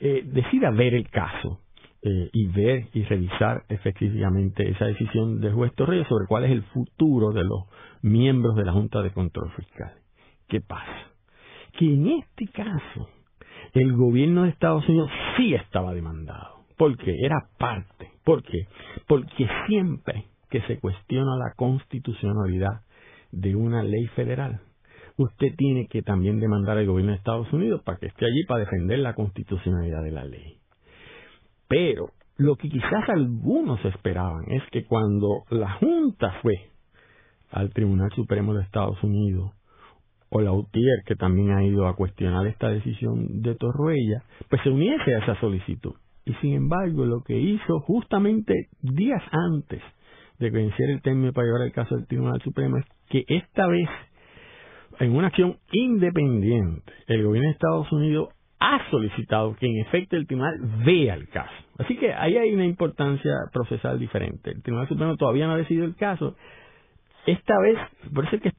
[0.00, 1.58] eh, decida ver el caso
[2.02, 6.62] eh, y ver y revisar efectivamente esa decisión del juez Torreyes sobre cuál es el
[6.62, 7.64] futuro de los
[8.02, 10.01] miembros de la Junta de Control Fiscal.
[10.52, 11.10] ¿Qué pasa?
[11.78, 13.08] Que en este caso
[13.72, 18.10] el gobierno de Estados Unidos sí estaba demandado, porque era parte.
[18.22, 18.66] ¿Por qué?
[19.08, 22.82] Porque siempre que se cuestiona la constitucionalidad
[23.30, 24.60] de una ley federal,
[25.16, 28.60] usted tiene que también demandar al gobierno de Estados Unidos para que esté allí para
[28.60, 30.58] defender la constitucionalidad de la ley.
[31.66, 36.68] Pero lo que quizás algunos esperaban es que cuando la Junta fue
[37.52, 39.52] al Tribunal Supremo de Estados Unidos,
[40.34, 44.70] o la UTIER, que también ha ido a cuestionar esta decisión de Torruella, pues se
[44.70, 45.92] uniese a esa solicitud.
[46.24, 49.82] Y sin embargo, lo que hizo justamente días antes
[50.38, 53.88] de vencer el término para llevar el caso del Tribunal Supremo es que esta vez,
[55.00, 60.26] en una acción independiente, el gobierno de Estados Unidos ha solicitado que en efecto el
[60.26, 61.52] tribunal vea el caso.
[61.78, 64.50] Así que ahí hay una importancia procesal diferente.
[64.50, 66.36] El Tribunal Supremo todavía no ha decidido el caso.
[67.26, 67.78] Esta vez,
[68.32, 68.52] es que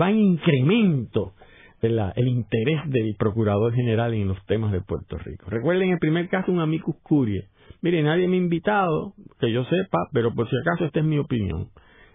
[0.00, 1.34] va en incremento
[1.82, 5.44] el interés del Procurador General en los temas de Puerto Rico.
[5.48, 7.48] Recuerden el primer caso un amicus curie
[7.82, 11.18] Mire, nadie me ha invitado, que yo sepa, pero por si acaso esta es mi
[11.18, 11.68] opinión.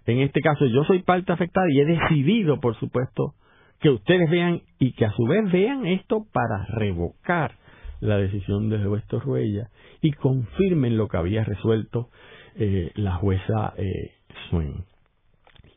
[0.06, 3.36] En este caso yo soy parte afectada y he decidido, por supuesto,
[3.80, 7.56] que ustedes vean y que a su vez vean esto para revocar
[8.00, 9.70] la decisión del juez Torruella
[10.02, 12.10] y confirmen lo que había resuelto
[12.56, 14.12] eh, la jueza eh,
[14.50, 14.91] Swain.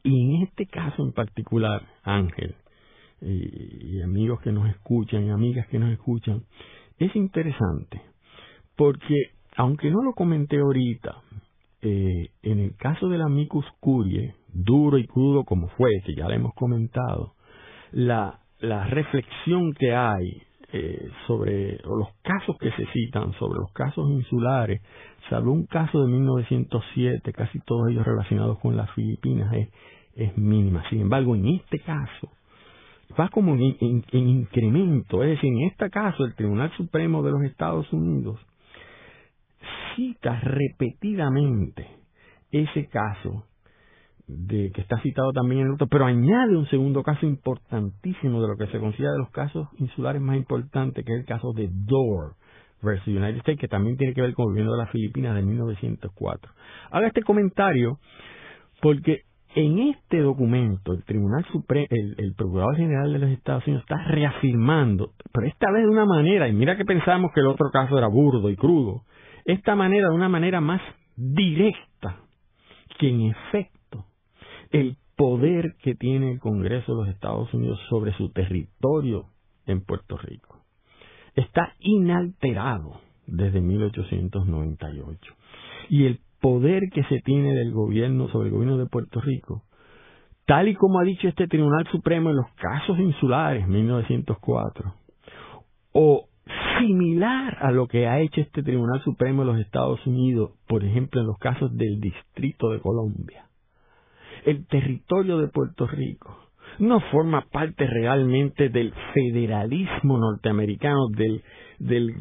[0.04, 2.54] Y en este caso en particular, Ángel,
[3.22, 6.42] y, amigos que nos escuchan y amigas que nos escuchan,
[6.98, 8.02] es interesante
[8.76, 11.22] porque aunque no lo comenté ahorita,
[11.80, 16.28] eh, en el caso de la Micus Curie, duro y crudo como fue, que ya
[16.28, 17.34] le hemos comentado,
[17.92, 24.10] la, la reflexión que hay eh, sobre los casos que se citan, sobre los casos
[24.10, 24.82] insulares,
[25.30, 29.68] salvo un caso de 1907, casi todos ellos relacionados con las Filipinas, es,
[30.16, 30.84] es mínima.
[30.90, 32.30] Sin embargo, en este caso,
[33.18, 37.42] va como en, en incremento, es decir, en este caso el Tribunal Supremo de los
[37.42, 38.38] Estados Unidos
[39.96, 41.86] cita repetidamente
[42.50, 43.44] ese caso
[44.26, 48.48] de que está citado también en el otro, pero añade un segundo caso importantísimo de
[48.48, 51.68] lo que se considera de los casos insulares más importantes, que es el caso de
[51.70, 52.34] Door
[52.82, 55.42] versus United States, que también tiene que ver con el gobierno de las Filipinas de
[55.42, 56.52] 1904.
[56.90, 57.98] Haga este comentario
[58.80, 59.22] porque
[59.54, 65.12] en este documento el Tribunal Supremo, el, Procurador General de los Estados Unidos está reafirmando,
[65.32, 68.08] pero esta vez de una manera, y mira que pensamos que el otro caso era
[68.08, 69.02] burdo y crudo,
[69.44, 70.80] esta manera de una manera más
[71.16, 72.20] directa
[72.98, 74.06] que en efecto
[74.70, 79.26] el poder que tiene el Congreso de los Estados Unidos sobre su territorio
[79.66, 80.64] en Puerto Rico
[81.34, 85.34] está inalterado desde 1898
[85.88, 89.62] y el poder que se tiene del gobierno sobre el gobierno de Puerto Rico
[90.44, 94.94] tal y como ha dicho este Tribunal Supremo en los casos insulares 1904
[95.92, 96.28] o
[96.78, 101.22] similar a lo que ha hecho este Tribunal Supremo de los Estados Unidos, por ejemplo,
[101.22, 103.46] en los casos del Distrito de Colombia.
[104.44, 106.36] El territorio de Puerto Rico
[106.78, 111.42] no forma parte realmente del federalismo norteamericano, del,
[111.78, 112.12] del,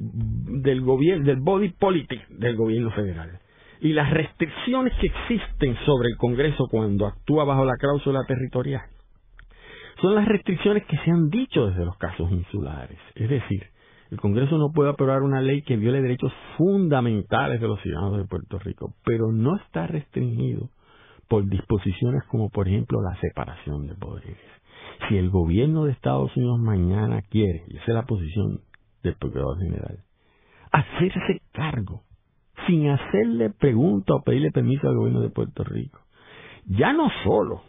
[0.62, 3.40] del gobierno, del body politic del gobierno federal.
[3.84, 8.82] Y las restricciones que existen sobre el Congreso cuando actúa bajo la cláusula territorial
[10.02, 12.98] son las restricciones que se han dicho desde los casos insulares.
[13.14, 13.62] Es decir,
[14.10, 18.26] el Congreso no puede aprobar una ley que viole derechos fundamentales de los ciudadanos de
[18.26, 20.70] Puerto Rico, pero no está restringido
[21.28, 24.38] por disposiciones como, por ejemplo, la separación de poderes.
[25.08, 28.62] Si el gobierno de Estados Unidos mañana quiere, y esa es la posición
[29.04, 30.00] del Procurador General,
[30.72, 32.04] hacerse cargo
[32.68, 36.00] sin hacerle pregunta o pedirle permiso al gobierno de Puerto Rico.
[36.66, 37.62] Ya no solo,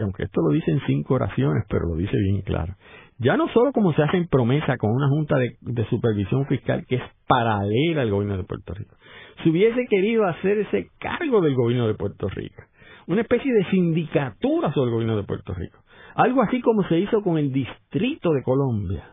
[0.00, 2.74] aunque esto lo dice en cinco oraciones, pero lo dice bien claro,
[3.18, 6.96] ya no solo como se hace en promesa con una junta de, supervisión fiscal que
[6.96, 8.96] es paralela al gobierno de Puerto Rico,
[9.42, 12.62] si hubiese querido hacerse cargo del gobierno de Puerto Rico,
[13.06, 15.78] una especie de sindicatura sobre el gobierno de Puerto Rico,
[16.14, 19.08] algo así como se hizo con el Distrito de Colombia.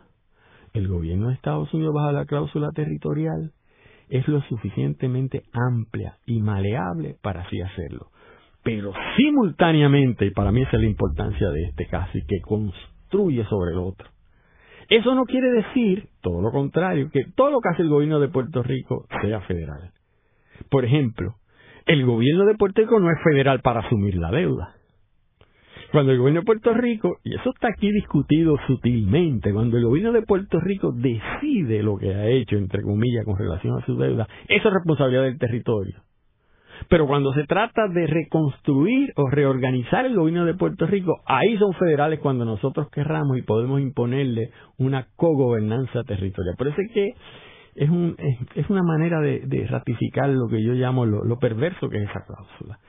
[0.74, 3.52] El gobierno de Estados Unidos bajo la cláusula territorial
[4.10, 8.08] es lo suficientemente amplia y maleable para así hacerlo.
[8.64, 13.44] Pero simultáneamente, y para mí esa es la importancia de este caso, y que construye
[13.46, 14.10] sobre el otro.
[14.90, 18.28] Eso no quiere decir, todo lo contrario, que todo lo que hace el gobierno de
[18.28, 19.92] Puerto Rico sea federal.
[20.70, 21.36] Por ejemplo,
[21.86, 24.76] el gobierno de Puerto Rico no es federal para asumir la deuda.
[25.92, 30.12] Cuando el gobierno de Puerto Rico, y eso está aquí discutido sutilmente, cuando el gobierno
[30.12, 34.28] de Puerto Rico decide lo que ha hecho, entre comillas, con relación a su deuda,
[34.48, 35.96] eso es responsabilidad del territorio.
[36.90, 41.74] Pero cuando se trata de reconstruir o reorganizar el gobierno de Puerto Rico, ahí son
[41.74, 46.56] federales cuando nosotros querramos y podemos imponerle una cogobernanza territorial.
[46.56, 47.14] Por eso es que
[47.76, 48.16] es, un,
[48.56, 52.80] es, una manera de, ratificar lo que yo llamo lo perverso que es esa cláusula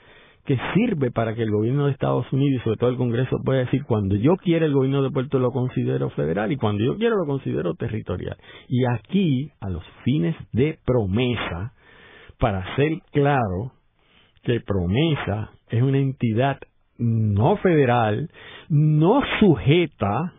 [0.50, 3.60] que sirve para que el gobierno de Estados Unidos y sobre todo el Congreso pueda
[3.60, 7.14] decir cuando yo quiero el gobierno de Puerto lo considero federal y cuando yo quiero
[7.18, 8.36] lo considero territorial.
[8.66, 11.72] Y aquí, a los fines de promesa,
[12.40, 13.74] para ser claro
[14.42, 16.58] que promesa es una entidad
[16.98, 18.28] no federal,
[18.68, 20.32] no sujeta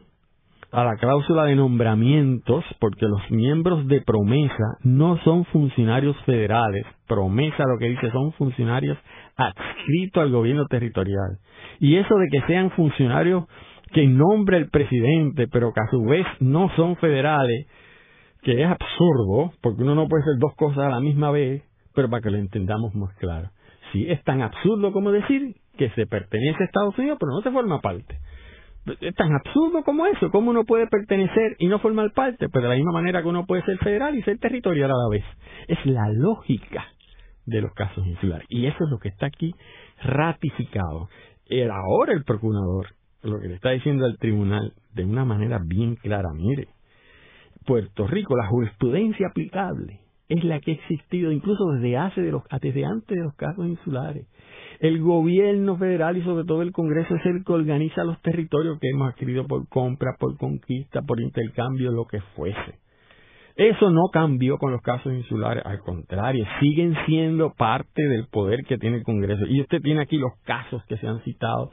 [0.73, 6.85] a la cláusula de nombramientos, porque los miembros de promesa no son funcionarios federales.
[7.07, 8.97] Promesa lo que dice son funcionarios
[9.35, 11.39] adscritos al gobierno territorial.
[11.79, 13.45] Y eso de que sean funcionarios
[13.93, 17.67] que nombre el presidente, pero que a su vez no son federales,
[18.41, 21.63] que es absurdo, porque uno no puede hacer dos cosas a la misma vez,
[21.93, 23.49] pero para que lo entendamos más claro.
[23.91, 27.51] Sí, es tan absurdo como decir que se pertenece a Estados Unidos, pero no se
[27.51, 28.17] forma parte
[28.99, 32.69] es tan absurdo como eso, cómo uno puede pertenecer y no formar parte, pues de
[32.69, 35.23] la misma manera que uno puede ser federal y ser territorial a la vez.
[35.67, 36.85] Es la lógica
[37.45, 38.45] de los casos insulares.
[38.49, 39.53] Y eso es lo que está aquí
[40.01, 41.09] ratificado.
[41.45, 42.87] Era ahora el procurador
[43.23, 46.69] lo que le está diciendo al tribunal de una manera bien clara, mire,
[47.65, 52.43] Puerto Rico, la jurisprudencia aplicable es la que ha existido incluso desde hace de los
[52.61, 54.25] desde antes de los casos insulares
[54.81, 58.89] el gobierno federal y sobre todo el Congreso es el que organiza los territorios que
[58.89, 62.79] hemos adquirido por compra, por conquista, por intercambio, lo que fuese.
[63.55, 68.77] Eso no cambió con los casos insulares, al contrario, siguen siendo parte del poder que
[68.77, 69.45] tiene el Congreso.
[69.47, 71.71] Y usted tiene aquí los casos que se han citado,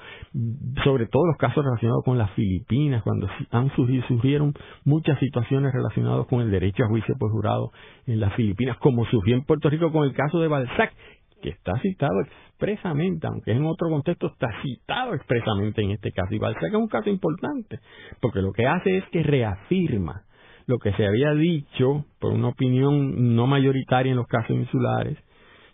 [0.84, 4.54] sobre todo los casos relacionados con las Filipinas, cuando han surgido, surgieron
[4.84, 7.70] muchas situaciones relacionadas con el derecho a juicio por jurado
[8.06, 10.92] en las Filipinas, como surgió en Puerto Rico con el caso de Balzac,
[11.40, 16.34] que está citado expresamente, aunque en otro contexto está citado expresamente en este caso.
[16.34, 17.78] Y Balzac es un caso importante,
[18.20, 20.22] porque lo que hace es que reafirma
[20.68, 25.18] lo que se había dicho por una opinión no mayoritaria en los casos insulares,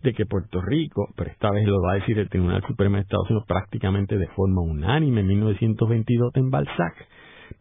[0.03, 3.03] de que Puerto Rico, pero esta vez lo va a decir el Tribunal Supremo de
[3.03, 7.09] Estados Unidos prácticamente de forma unánime en 1922 en Balzac,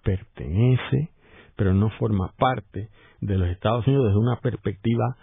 [0.03, 1.09] pertenece,
[1.55, 2.89] pero no forma parte
[3.21, 5.15] de los Estados Unidos desde una perspectiva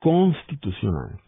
[0.00, 1.18] constitucional.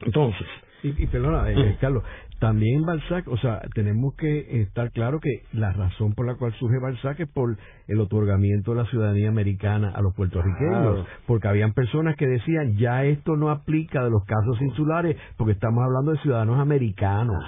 [0.00, 0.46] Entonces,
[0.82, 2.04] y, y perdona, eh, Carlos,
[2.38, 6.78] también Balzac, o sea, tenemos que estar claro que la razón por la cual surge
[6.80, 7.56] Balzac es por
[7.88, 13.04] el otorgamiento de la ciudadanía americana a los puertorriqueños, porque habían personas que decían, ya
[13.04, 17.44] esto no aplica de los casos insulares, porque estamos hablando de ciudadanos americanos.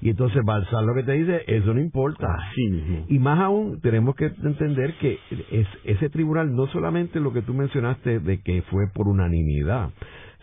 [0.00, 2.26] Y entonces Balzac lo que te dice, eso no importa.
[3.08, 5.18] Y más aún, tenemos que entender que
[5.50, 9.90] es, ese tribunal no solamente lo que tú mencionaste de que fue por unanimidad,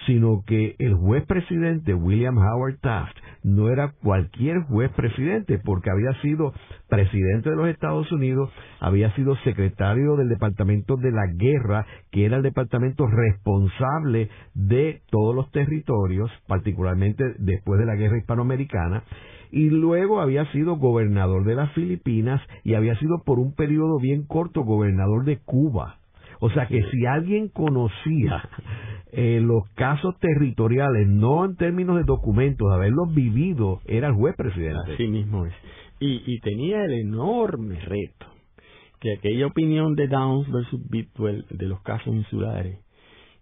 [0.06, 6.20] sino que el juez presidente William Howard Taft no era cualquier juez presidente, porque había
[6.22, 6.54] sido
[6.90, 12.38] presidente de los Estados Unidos, había sido secretario del Departamento de la Guerra, que era
[12.38, 19.04] el departamento responsable de todos los territorios, particularmente después de la Guerra Hispanoamericana,
[19.52, 24.26] y luego había sido gobernador de las Filipinas y había sido por un periodo bien
[24.26, 26.00] corto gobernador de Cuba.
[26.40, 28.50] O sea que si alguien conocía
[29.12, 34.94] eh, los casos territoriales, no en términos de documentos, haberlos vivido, era el juez presidente.
[34.94, 35.54] Así mismo es.
[36.00, 38.26] Y, y tenía el enorme reto
[39.00, 42.80] que aquella opinión de Downs versus Bidwell de los casos insulares,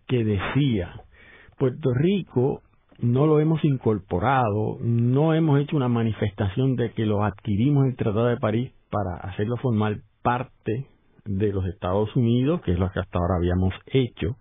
[0.07, 0.93] que decía,
[1.57, 2.61] Puerto Rico
[2.99, 7.95] no lo hemos incorporado, no hemos hecho una manifestación de que lo adquirimos en el
[7.95, 10.87] Tratado de París para hacerlo formar parte
[11.25, 14.37] de los Estados Unidos, que es lo que hasta ahora habíamos hecho.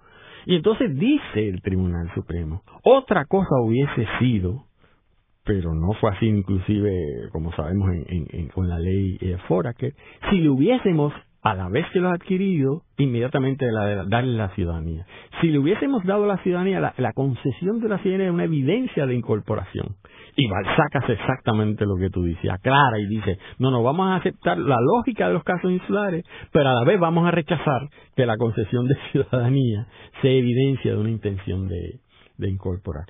[0.46, 4.64] Y entonces dice el Tribunal Supremo, otra cosa hubiese sido,
[5.44, 9.36] pero no fue así inclusive, como sabemos, en, con la ley eh,
[9.78, 9.94] que
[10.30, 11.12] si le hubiésemos
[11.42, 15.04] a la vez que lo ha adquirido, inmediatamente la, darle la ciudadanía.
[15.40, 19.14] Si le hubiésemos dado la ciudadanía, la, concesión de la ciudadanía es una evidencia de
[19.14, 19.96] incorporación.
[20.36, 24.16] Y Balzac hace exactamente lo que tú dices, aclara y dice, no, no, vamos a
[24.16, 28.24] aceptar la lógica de los casos insulares, pero a la vez vamos a rechazar que
[28.24, 29.88] la concesión de ciudadanía
[30.22, 32.00] sea evidencia de una intención de,
[32.38, 33.04] de incorporar.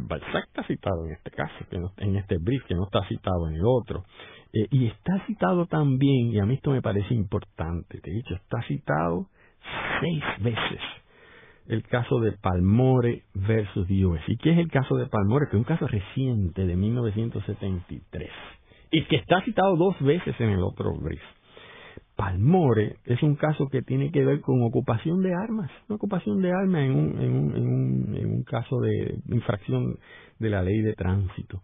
[0.00, 1.54] Balzac está citado en este caso,
[1.98, 4.04] en este brief, que no está citado en el otro.
[4.52, 8.34] Eh, y está citado también, y a mí esto me parece importante, te he dicho,
[8.34, 9.28] está citado
[10.00, 10.80] seis veces
[11.68, 14.22] el caso de Palmore versus US.
[14.28, 15.46] ¿Y qué es el caso de Palmore?
[15.50, 18.30] Que es un caso reciente de 1973
[18.90, 21.22] y que está citado dos veces en el otro brief.
[22.16, 26.50] Palmore es un caso que tiene que ver con ocupación de armas, una ocupación de
[26.50, 29.98] armas en un, en un, en un, en un caso de infracción
[30.38, 31.62] de la ley de tránsito.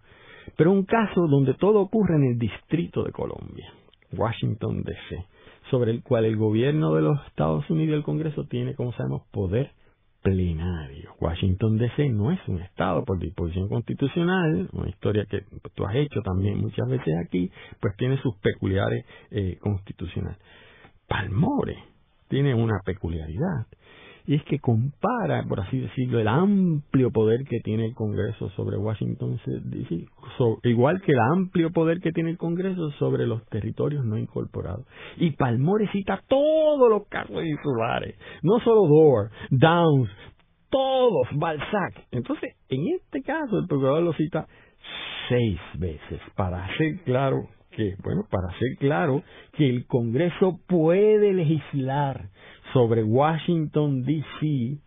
[0.56, 3.72] Pero un caso donde todo ocurre en el Distrito de Colombia,
[4.12, 5.24] Washington, D.C.,
[5.70, 9.22] sobre el cual el gobierno de los Estados Unidos y el Congreso tiene, como sabemos,
[9.30, 9.70] poder
[10.22, 11.14] plenario.
[11.20, 15.42] Washington DC no es un estado por disposición constitucional, una historia que
[15.74, 17.50] tú has hecho también muchas veces aquí,
[17.80, 20.38] pues tiene sus peculiares eh, constitucionales.
[21.08, 21.76] Palmore
[22.28, 23.66] tiene una peculiaridad
[24.26, 28.76] y es que compara, por así decirlo, el amplio poder que tiene el Congreso sobre
[28.76, 29.40] Washington
[30.64, 34.86] igual que el amplio poder que tiene el Congreso sobre los territorios no incorporados.
[35.16, 40.10] Y Palmore cita todos los casos insulares, no solo Door, Downs,
[40.70, 42.06] todos, Balzac.
[42.10, 44.46] Entonces, en este caso, el procurador lo cita
[45.28, 49.22] seis veces para hacer claro que, bueno, para hacer claro
[49.54, 52.28] que el Congreso puede legislar
[52.72, 54.78] sobre Washington, D.C.,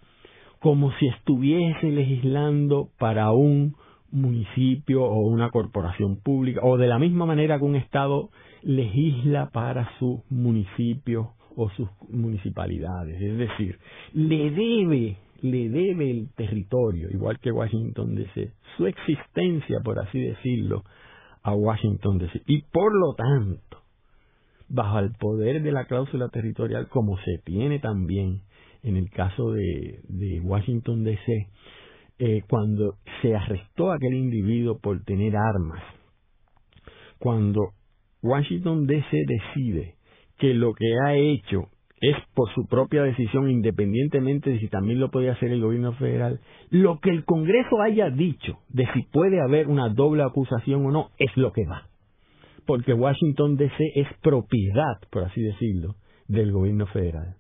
[0.60, 3.76] como si estuviese legislando para un
[4.12, 8.30] municipio o una corporación pública, o de la misma manera que un Estado
[8.64, 13.22] legisla para sus municipios o sus municipalidades.
[13.22, 13.78] Es decir,
[14.14, 20.84] le debe, le debe el territorio, igual que Washington DC, su existencia, por así decirlo,
[21.44, 22.42] a Washington DC.
[22.48, 23.85] Y por lo tanto,
[24.68, 28.42] bajo el poder de la cláusula territorial, como se tiene también
[28.84, 31.48] en el caso de, Washington DC,
[32.20, 35.82] eh, cuando se arrestó a aquel individuo por tener armas,
[37.18, 37.72] cuando
[38.22, 39.96] Washington DC decide
[40.38, 45.10] que lo que ha hecho es por su propia decisión, independientemente de si también lo
[45.10, 46.40] podía hacer el gobierno federal,
[46.70, 51.10] lo que el Congreso haya dicho de si puede haber una doble acusación o no,
[51.18, 51.88] es lo que va
[52.66, 55.96] porque Washington DC es propiedad, por así decirlo,
[56.28, 57.36] del gobierno federal.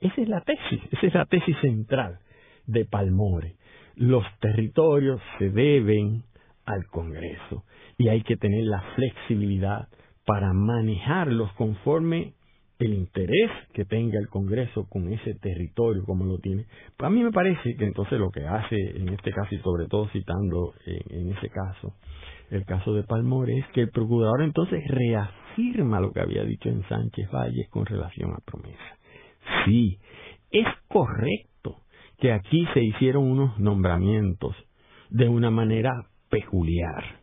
[0.00, 2.18] Esa es la tesis, esa es la tesis central
[2.66, 3.56] de Palmore.
[3.96, 6.22] Los territorios se deben
[6.64, 7.64] al Congreso
[7.98, 9.88] y hay que tener la flexibilidad
[10.24, 12.34] para manejarlos conforme
[12.78, 16.64] el interés que tenga el Congreso con ese territorio como lo tiene.
[16.96, 19.86] Pues a mí me parece que entonces lo que hace en este caso y sobre
[19.86, 21.94] todo citando en ese caso
[22.50, 26.86] el caso de Palmore es que el procurador entonces reafirma lo que había dicho en
[26.88, 28.98] Sánchez Valles con relación a promesa.
[29.64, 29.98] Sí,
[30.50, 31.76] es correcto
[32.18, 34.54] que aquí se hicieron unos nombramientos
[35.10, 35.90] de una manera
[36.28, 37.20] peculiar.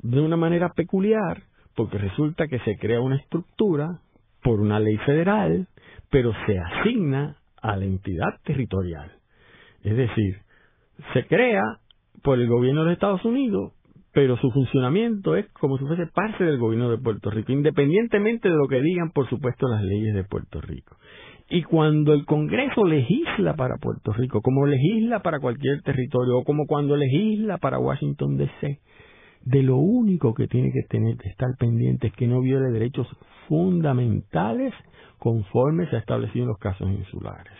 [0.00, 4.00] De una manera peculiar porque resulta que se crea una estructura
[4.42, 5.68] por una ley federal,
[6.10, 9.12] pero se asigna a la entidad territorial.
[9.82, 10.38] Es decir,
[11.12, 11.62] se crea
[12.22, 13.72] por el gobierno de Estados Unidos,
[14.14, 18.54] pero su funcionamiento es como si fuese parte del gobierno de Puerto Rico, independientemente de
[18.54, 20.96] lo que digan, por supuesto, las leyes de Puerto Rico.
[21.50, 26.66] Y cuando el Congreso legisla para Puerto Rico, como legisla para cualquier territorio, o como
[26.66, 28.78] cuando legisla para Washington DC,
[29.42, 33.08] de lo único que tiene que tener que estar pendiente es que no viole derechos
[33.48, 34.72] fundamentales
[35.18, 37.52] conforme se ha establecido en los casos insulares.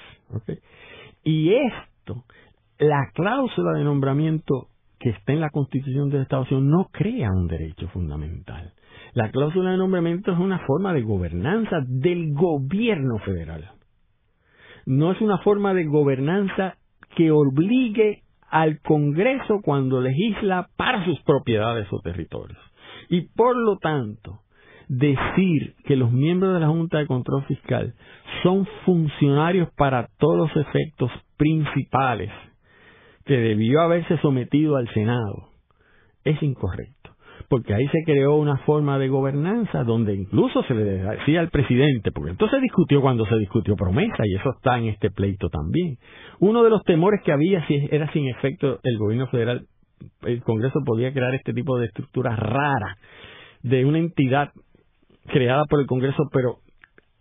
[1.25, 2.25] Y esto,
[2.79, 4.69] la cláusula de nombramiento
[5.05, 8.73] que está en la Constitución de Estados Unidos no crea un derecho fundamental.
[9.13, 13.71] La cláusula de nombramiento es una forma de gobernanza del gobierno federal.
[14.87, 16.79] no es una forma de gobernanza
[17.17, 22.59] que obligue al Congreso cuando legisla para sus propiedades o territorios.
[23.11, 24.41] Y por lo tanto,
[24.89, 27.93] decir que los miembros de la Junta de Control Fiscal
[28.43, 32.31] son funcionarios para todos los efectos principales
[33.25, 35.49] que debió haberse sometido al Senado
[36.25, 37.05] es incorrecto
[37.49, 42.11] porque ahí se creó una forma de gobernanza donde incluso se le decía al presidente,
[42.11, 45.99] porque entonces se discutió cuando se discutió promesa y eso está en este pleito también.
[46.41, 49.67] Uno de los temores que había si era sin efecto el gobierno federal,
[50.23, 52.97] el Congreso podía crear este tipo de estructura rara
[53.63, 54.51] de una entidad
[55.27, 56.57] creada por el Congreso pero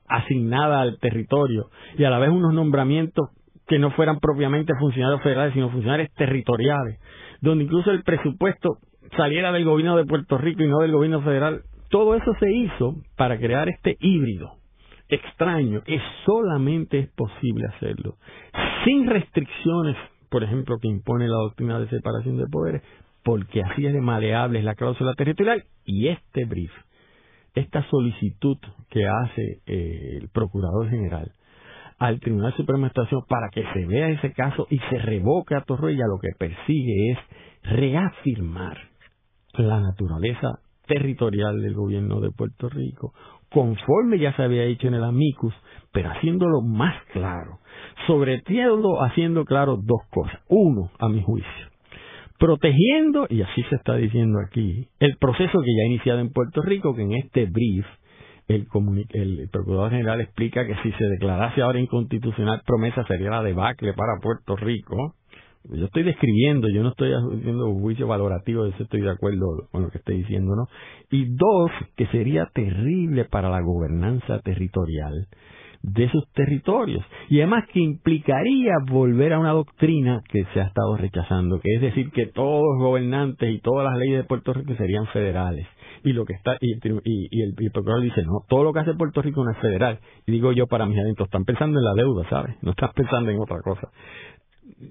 [0.07, 3.29] asignada al territorio y a la vez unos nombramientos
[3.67, 6.99] que no fueran propiamente funcionarios federales sino funcionarios territoriales,
[7.41, 8.77] donde incluso el presupuesto
[9.15, 11.61] saliera del gobierno de Puerto Rico y no del gobierno federal.
[11.89, 14.53] Todo eso se hizo para crear este híbrido
[15.09, 18.15] extraño que solamente es posible hacerlo
[18.83, 19.95] sin restricciones,
[20.29, 22.81] por ejemplo, que impone la doctrina de separación de poderes,
[23.23, 26.71] porque así es de maleable la cláusula territorial y este brief,
[27.55, 28.57] esta solicitud
[28.89, 31.31] que hace eh, el Procurador General
[32.03, 35.61] al Tribunal Supremo de Estación para que se vea ese caso y se revoque a
[35.61, 37.17] Torroya, lo que persigue es
[37.63, 38.77] reafirmar
[39.53, 43.13] la naturaleza territorial del gobierno de Puerto Rico,
[43.49, 45.53] conforme ya se había dicho en el amicus,
[45.93, 47.59] pero haciéndolo más claro.
[48.05, 50.41] Sobre todo haciendo claro dos cosas.
[50.49, 51.67] Uno, a mi juicio,
[52.37, 56.63] protegiendo, y así se está diciendo aquí, el proceso que ya ha iniciado en Puerto
[56.63, 57.85] Rico, que en este brief
[58.47, 58.67] el,
[59.11, 64.19] el, Procurador General explica que si se declarase ahora inconstitucional promesa sería la debacle para
[64.21, 65.15] Puerto Rico,
[65.65, 69.89] yo estoy describiendo, yo no estoy haciendo juicio valorativo si estoy de acuerdo con lo
[69.89, 70.67] que estoy diciendo, ¿no?
[71.09, 75.27] Y dos, que sería terrible para la gobernanza territorial
[75.83, 77.05] de esos territorios.
[77.29, 81.81] Y además que implicaría volver a una doctrina que se ha estado rechazando, que es
[81.81, 85.67] decir, que todos los gobernantes y todas las leyes de Puerto Rico serían federales.
[86.03, 88.93] Y lo que está y, y, el, y procurador dice, no, todo lo que hace
[88.93, 89.99] Puerto Rico no es federal.
[90.25, 92.55] Y digo yo para mis adentros, están pensando en la deuda, ¿sabes?
[92.61, 93.89] No están pensando en otra cosa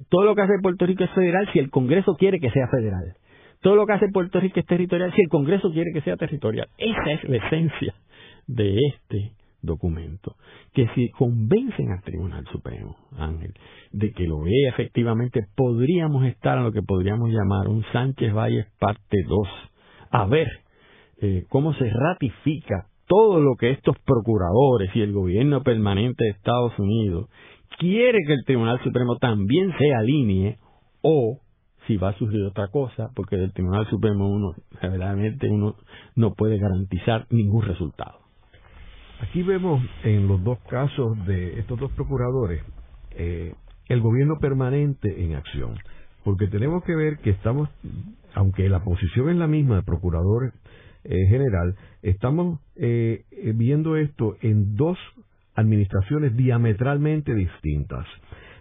[0.08, 3.16] todo lo que hace Puerto Rico es federal si el Congreso quiere que sea federal.
[3.60, 6.68] Todo lo que hace Puerto Rico es territorial si el Congreso quiere que sea territorial.
[6.78, 7.94] Esa es la esencia
[8.46, 10.34] de este documento.
[10.72, 13.54] Que si convencen al Tribunal Supremo, Ángel,
[13.92, 18.66] de que lo vea efectivamente, podríamos estar en lo que podríamos llamar un Sánchez Valles
[18.80, 19.48] parte 2.
[20.10, 20.48] A ver
[21.22, 26.76] eh, cómo se ratifica todo lo que estos procuradores y el gobierno permanente de Estados
[26.78, 27.28] Unidos
[27.78, 30.58] quiere que el Tribunal Supremo también se alinee
[31.00, 31.38] o
[31.86, 35.76] si va a surgir otra cosa, porque del Tribunal Supremo uno realmente uno
[36.14, 38.18] no puede garantizar ningún resultado.
[39.20, 42.64] Aquí vemos en los dos casos de estos dos procuradores
[43.12, 43.54] eh,
[43.88, 45.74] el gobierno permanente en acción,
[46.24, 47.68] porque tenemos que ver que estamos,
[48.34, 50.52] aunque la posición es la misma de procurador
[51.04, 53.24] eh, general, estamos eh,
[53.54, 54.98] viendo esto en dos
[55.54, 58.06] administraciones diametralmente distintas.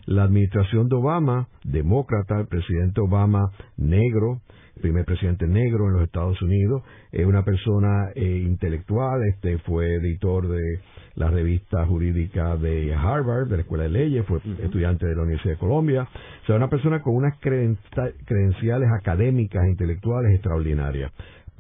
[0.06, 4.42] La administración de Obama, demócrata, el presidente Obama negro,
[4.82, 6.82] primer presidente negro en los Estados Unidos,
[7.12, 10.80] es una persona eh, intelectual, este fue editor de
[11.16, 15.54] la revista jurídica de Harvard, de la Escuela de Leyes, fue estudiante de la Universidad
[15.54, 16.08] de Colombia,
[16.44, 21.12] o sea, una persona con unas credenciales académicas e intelectuales extraordinarias.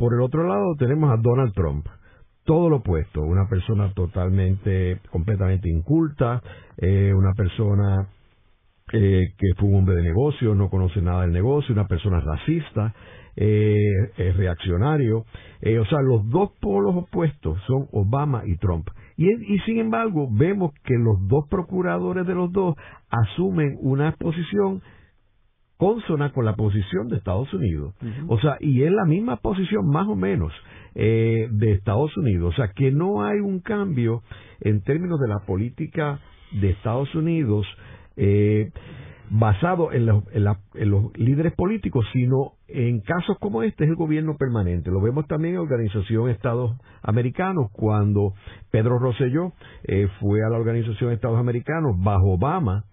[0.02, 1.86] Por el otro lado tenemos a Donald Trump,
[2.44, 6.42] todo lo opuesto, una persona totalmente, completamente inculta,
[6.78, 8.08] eh, una persona
[8.94, 12.96] eh, que fue un hombre de negocio, no conoce nada del negocio, una persona racista,
[13.36, 13.78] eh,
[14.38, 18.88] reaccionario, o sea, los dos polos opuestos son Obama y Trump.
[19.18, 22.76] Y, y sin embargo, vemos que los dos procuradores de los dos
[23.12, 24.82] asumen una posición
[25.82, 27.96] consona con la posición de Estados Unidos.
[28.28, 30.54] O sea, y es la misma posición más o menos
[30.94, 32.54] eh, de Estados Unidos.
[32.54, 34.22] O sea, que no hay un cambio
[34.60, 36.20] en términos de la política
[36.52, 37.66] de Estados Unidos
[38.16, 38.70] eh,
[39.32, 44.92] basado en, en, los líderes políticos, sino en casos como este es el gobierno permanente.
[44.92, 48.36] Lo vemos también en la Organización de Estados Americanos, cuando
[48.70, 49.54] Pedro Rosselló
[49.86, 52.84] eh, fue a la Organización de Estados Americanos bajo Obama,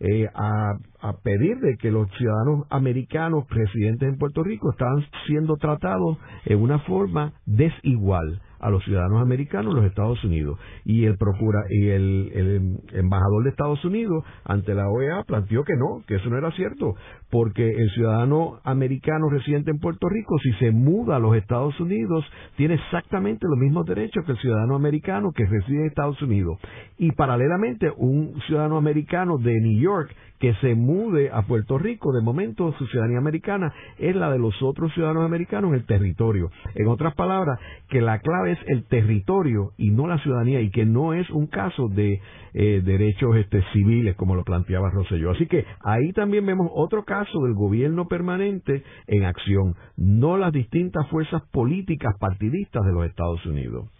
[0.00, 5.56] eh, a a pedir de que los ciudadanos americanos residentes en Puerto Rico están siendo
[5.56, 10.58] tratados en una forma desigual a los ciudadanos americanos en los Estados Unidos.
[10.84, 16.02] Y el procura y el, embajador de Estados Unidos ante la OEA planteó que no,
[16.08, 16.96] que eso no era cierto,
[17.30, 22.24] porque el ciudadano americano residente en Puerto Rico, si se muda a los Estados Unidos,
[22.56, 26.58] tiene exactamente los mismos derechos que el ciudadano americano que reside en Estados Unidos.
[26.96, 32.22] Y paralelamente, un ciudadano americano de New York que se mude a Puerto Rico, de
[32.22, 36.50] momento su ciudadanía americana es la de los otros ciudadanos americanos en el territorio.
[36.76, 37.58] En otras palabras,
[37.88, 41.48] que la clave es el territorio y no la ciudadanía y que no es un
[41.48, 42.20] caso de
[42.54, 45.32] eh, derechos este, civiles como lo planteaba Rosselló.
[45.32, 51.08] Así que ahí también vemos otro caso del gobierno permanente en acción, no las distintas
[51.08, 53.90] fuerzas políticas partidistas de los Estados Unidos.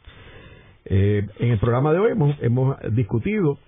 [0.84, 3.58] Eh, en el programa de hoy hemos, hemos discutido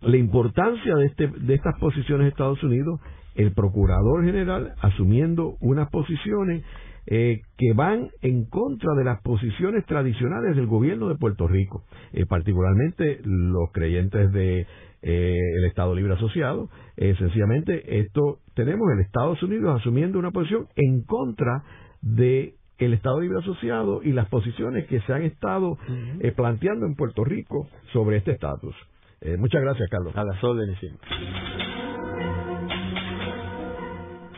[0.00, 3.00] la importancia de, este, de estas posiciones de Estados Unidos,
[3.34, 6.64] el procurador general asumiendo unas posiciones
[7.10, 12.26] eh, que van en contra de las posiciones tradicionales del gobierno de Puerto Rico, eh,
[12.26, 14.66] particularmente los creyentes de
[15.00, 16.68] eh, el Estado Libre Asociado.
[16.96, 21.62] sencillamente, esto tenemos el Estados Unidos asumiendo una posición en contra
[22.02, 25.78] de el Estado Libre Asociado y las posiciones que se han estado
[26.36, 28.74] planteando en Puerto Rico sobre este estatus.
[29.20, 30.14] Eh, muchas gracias, Carlos.
[30.16, 30.78] A las órdenes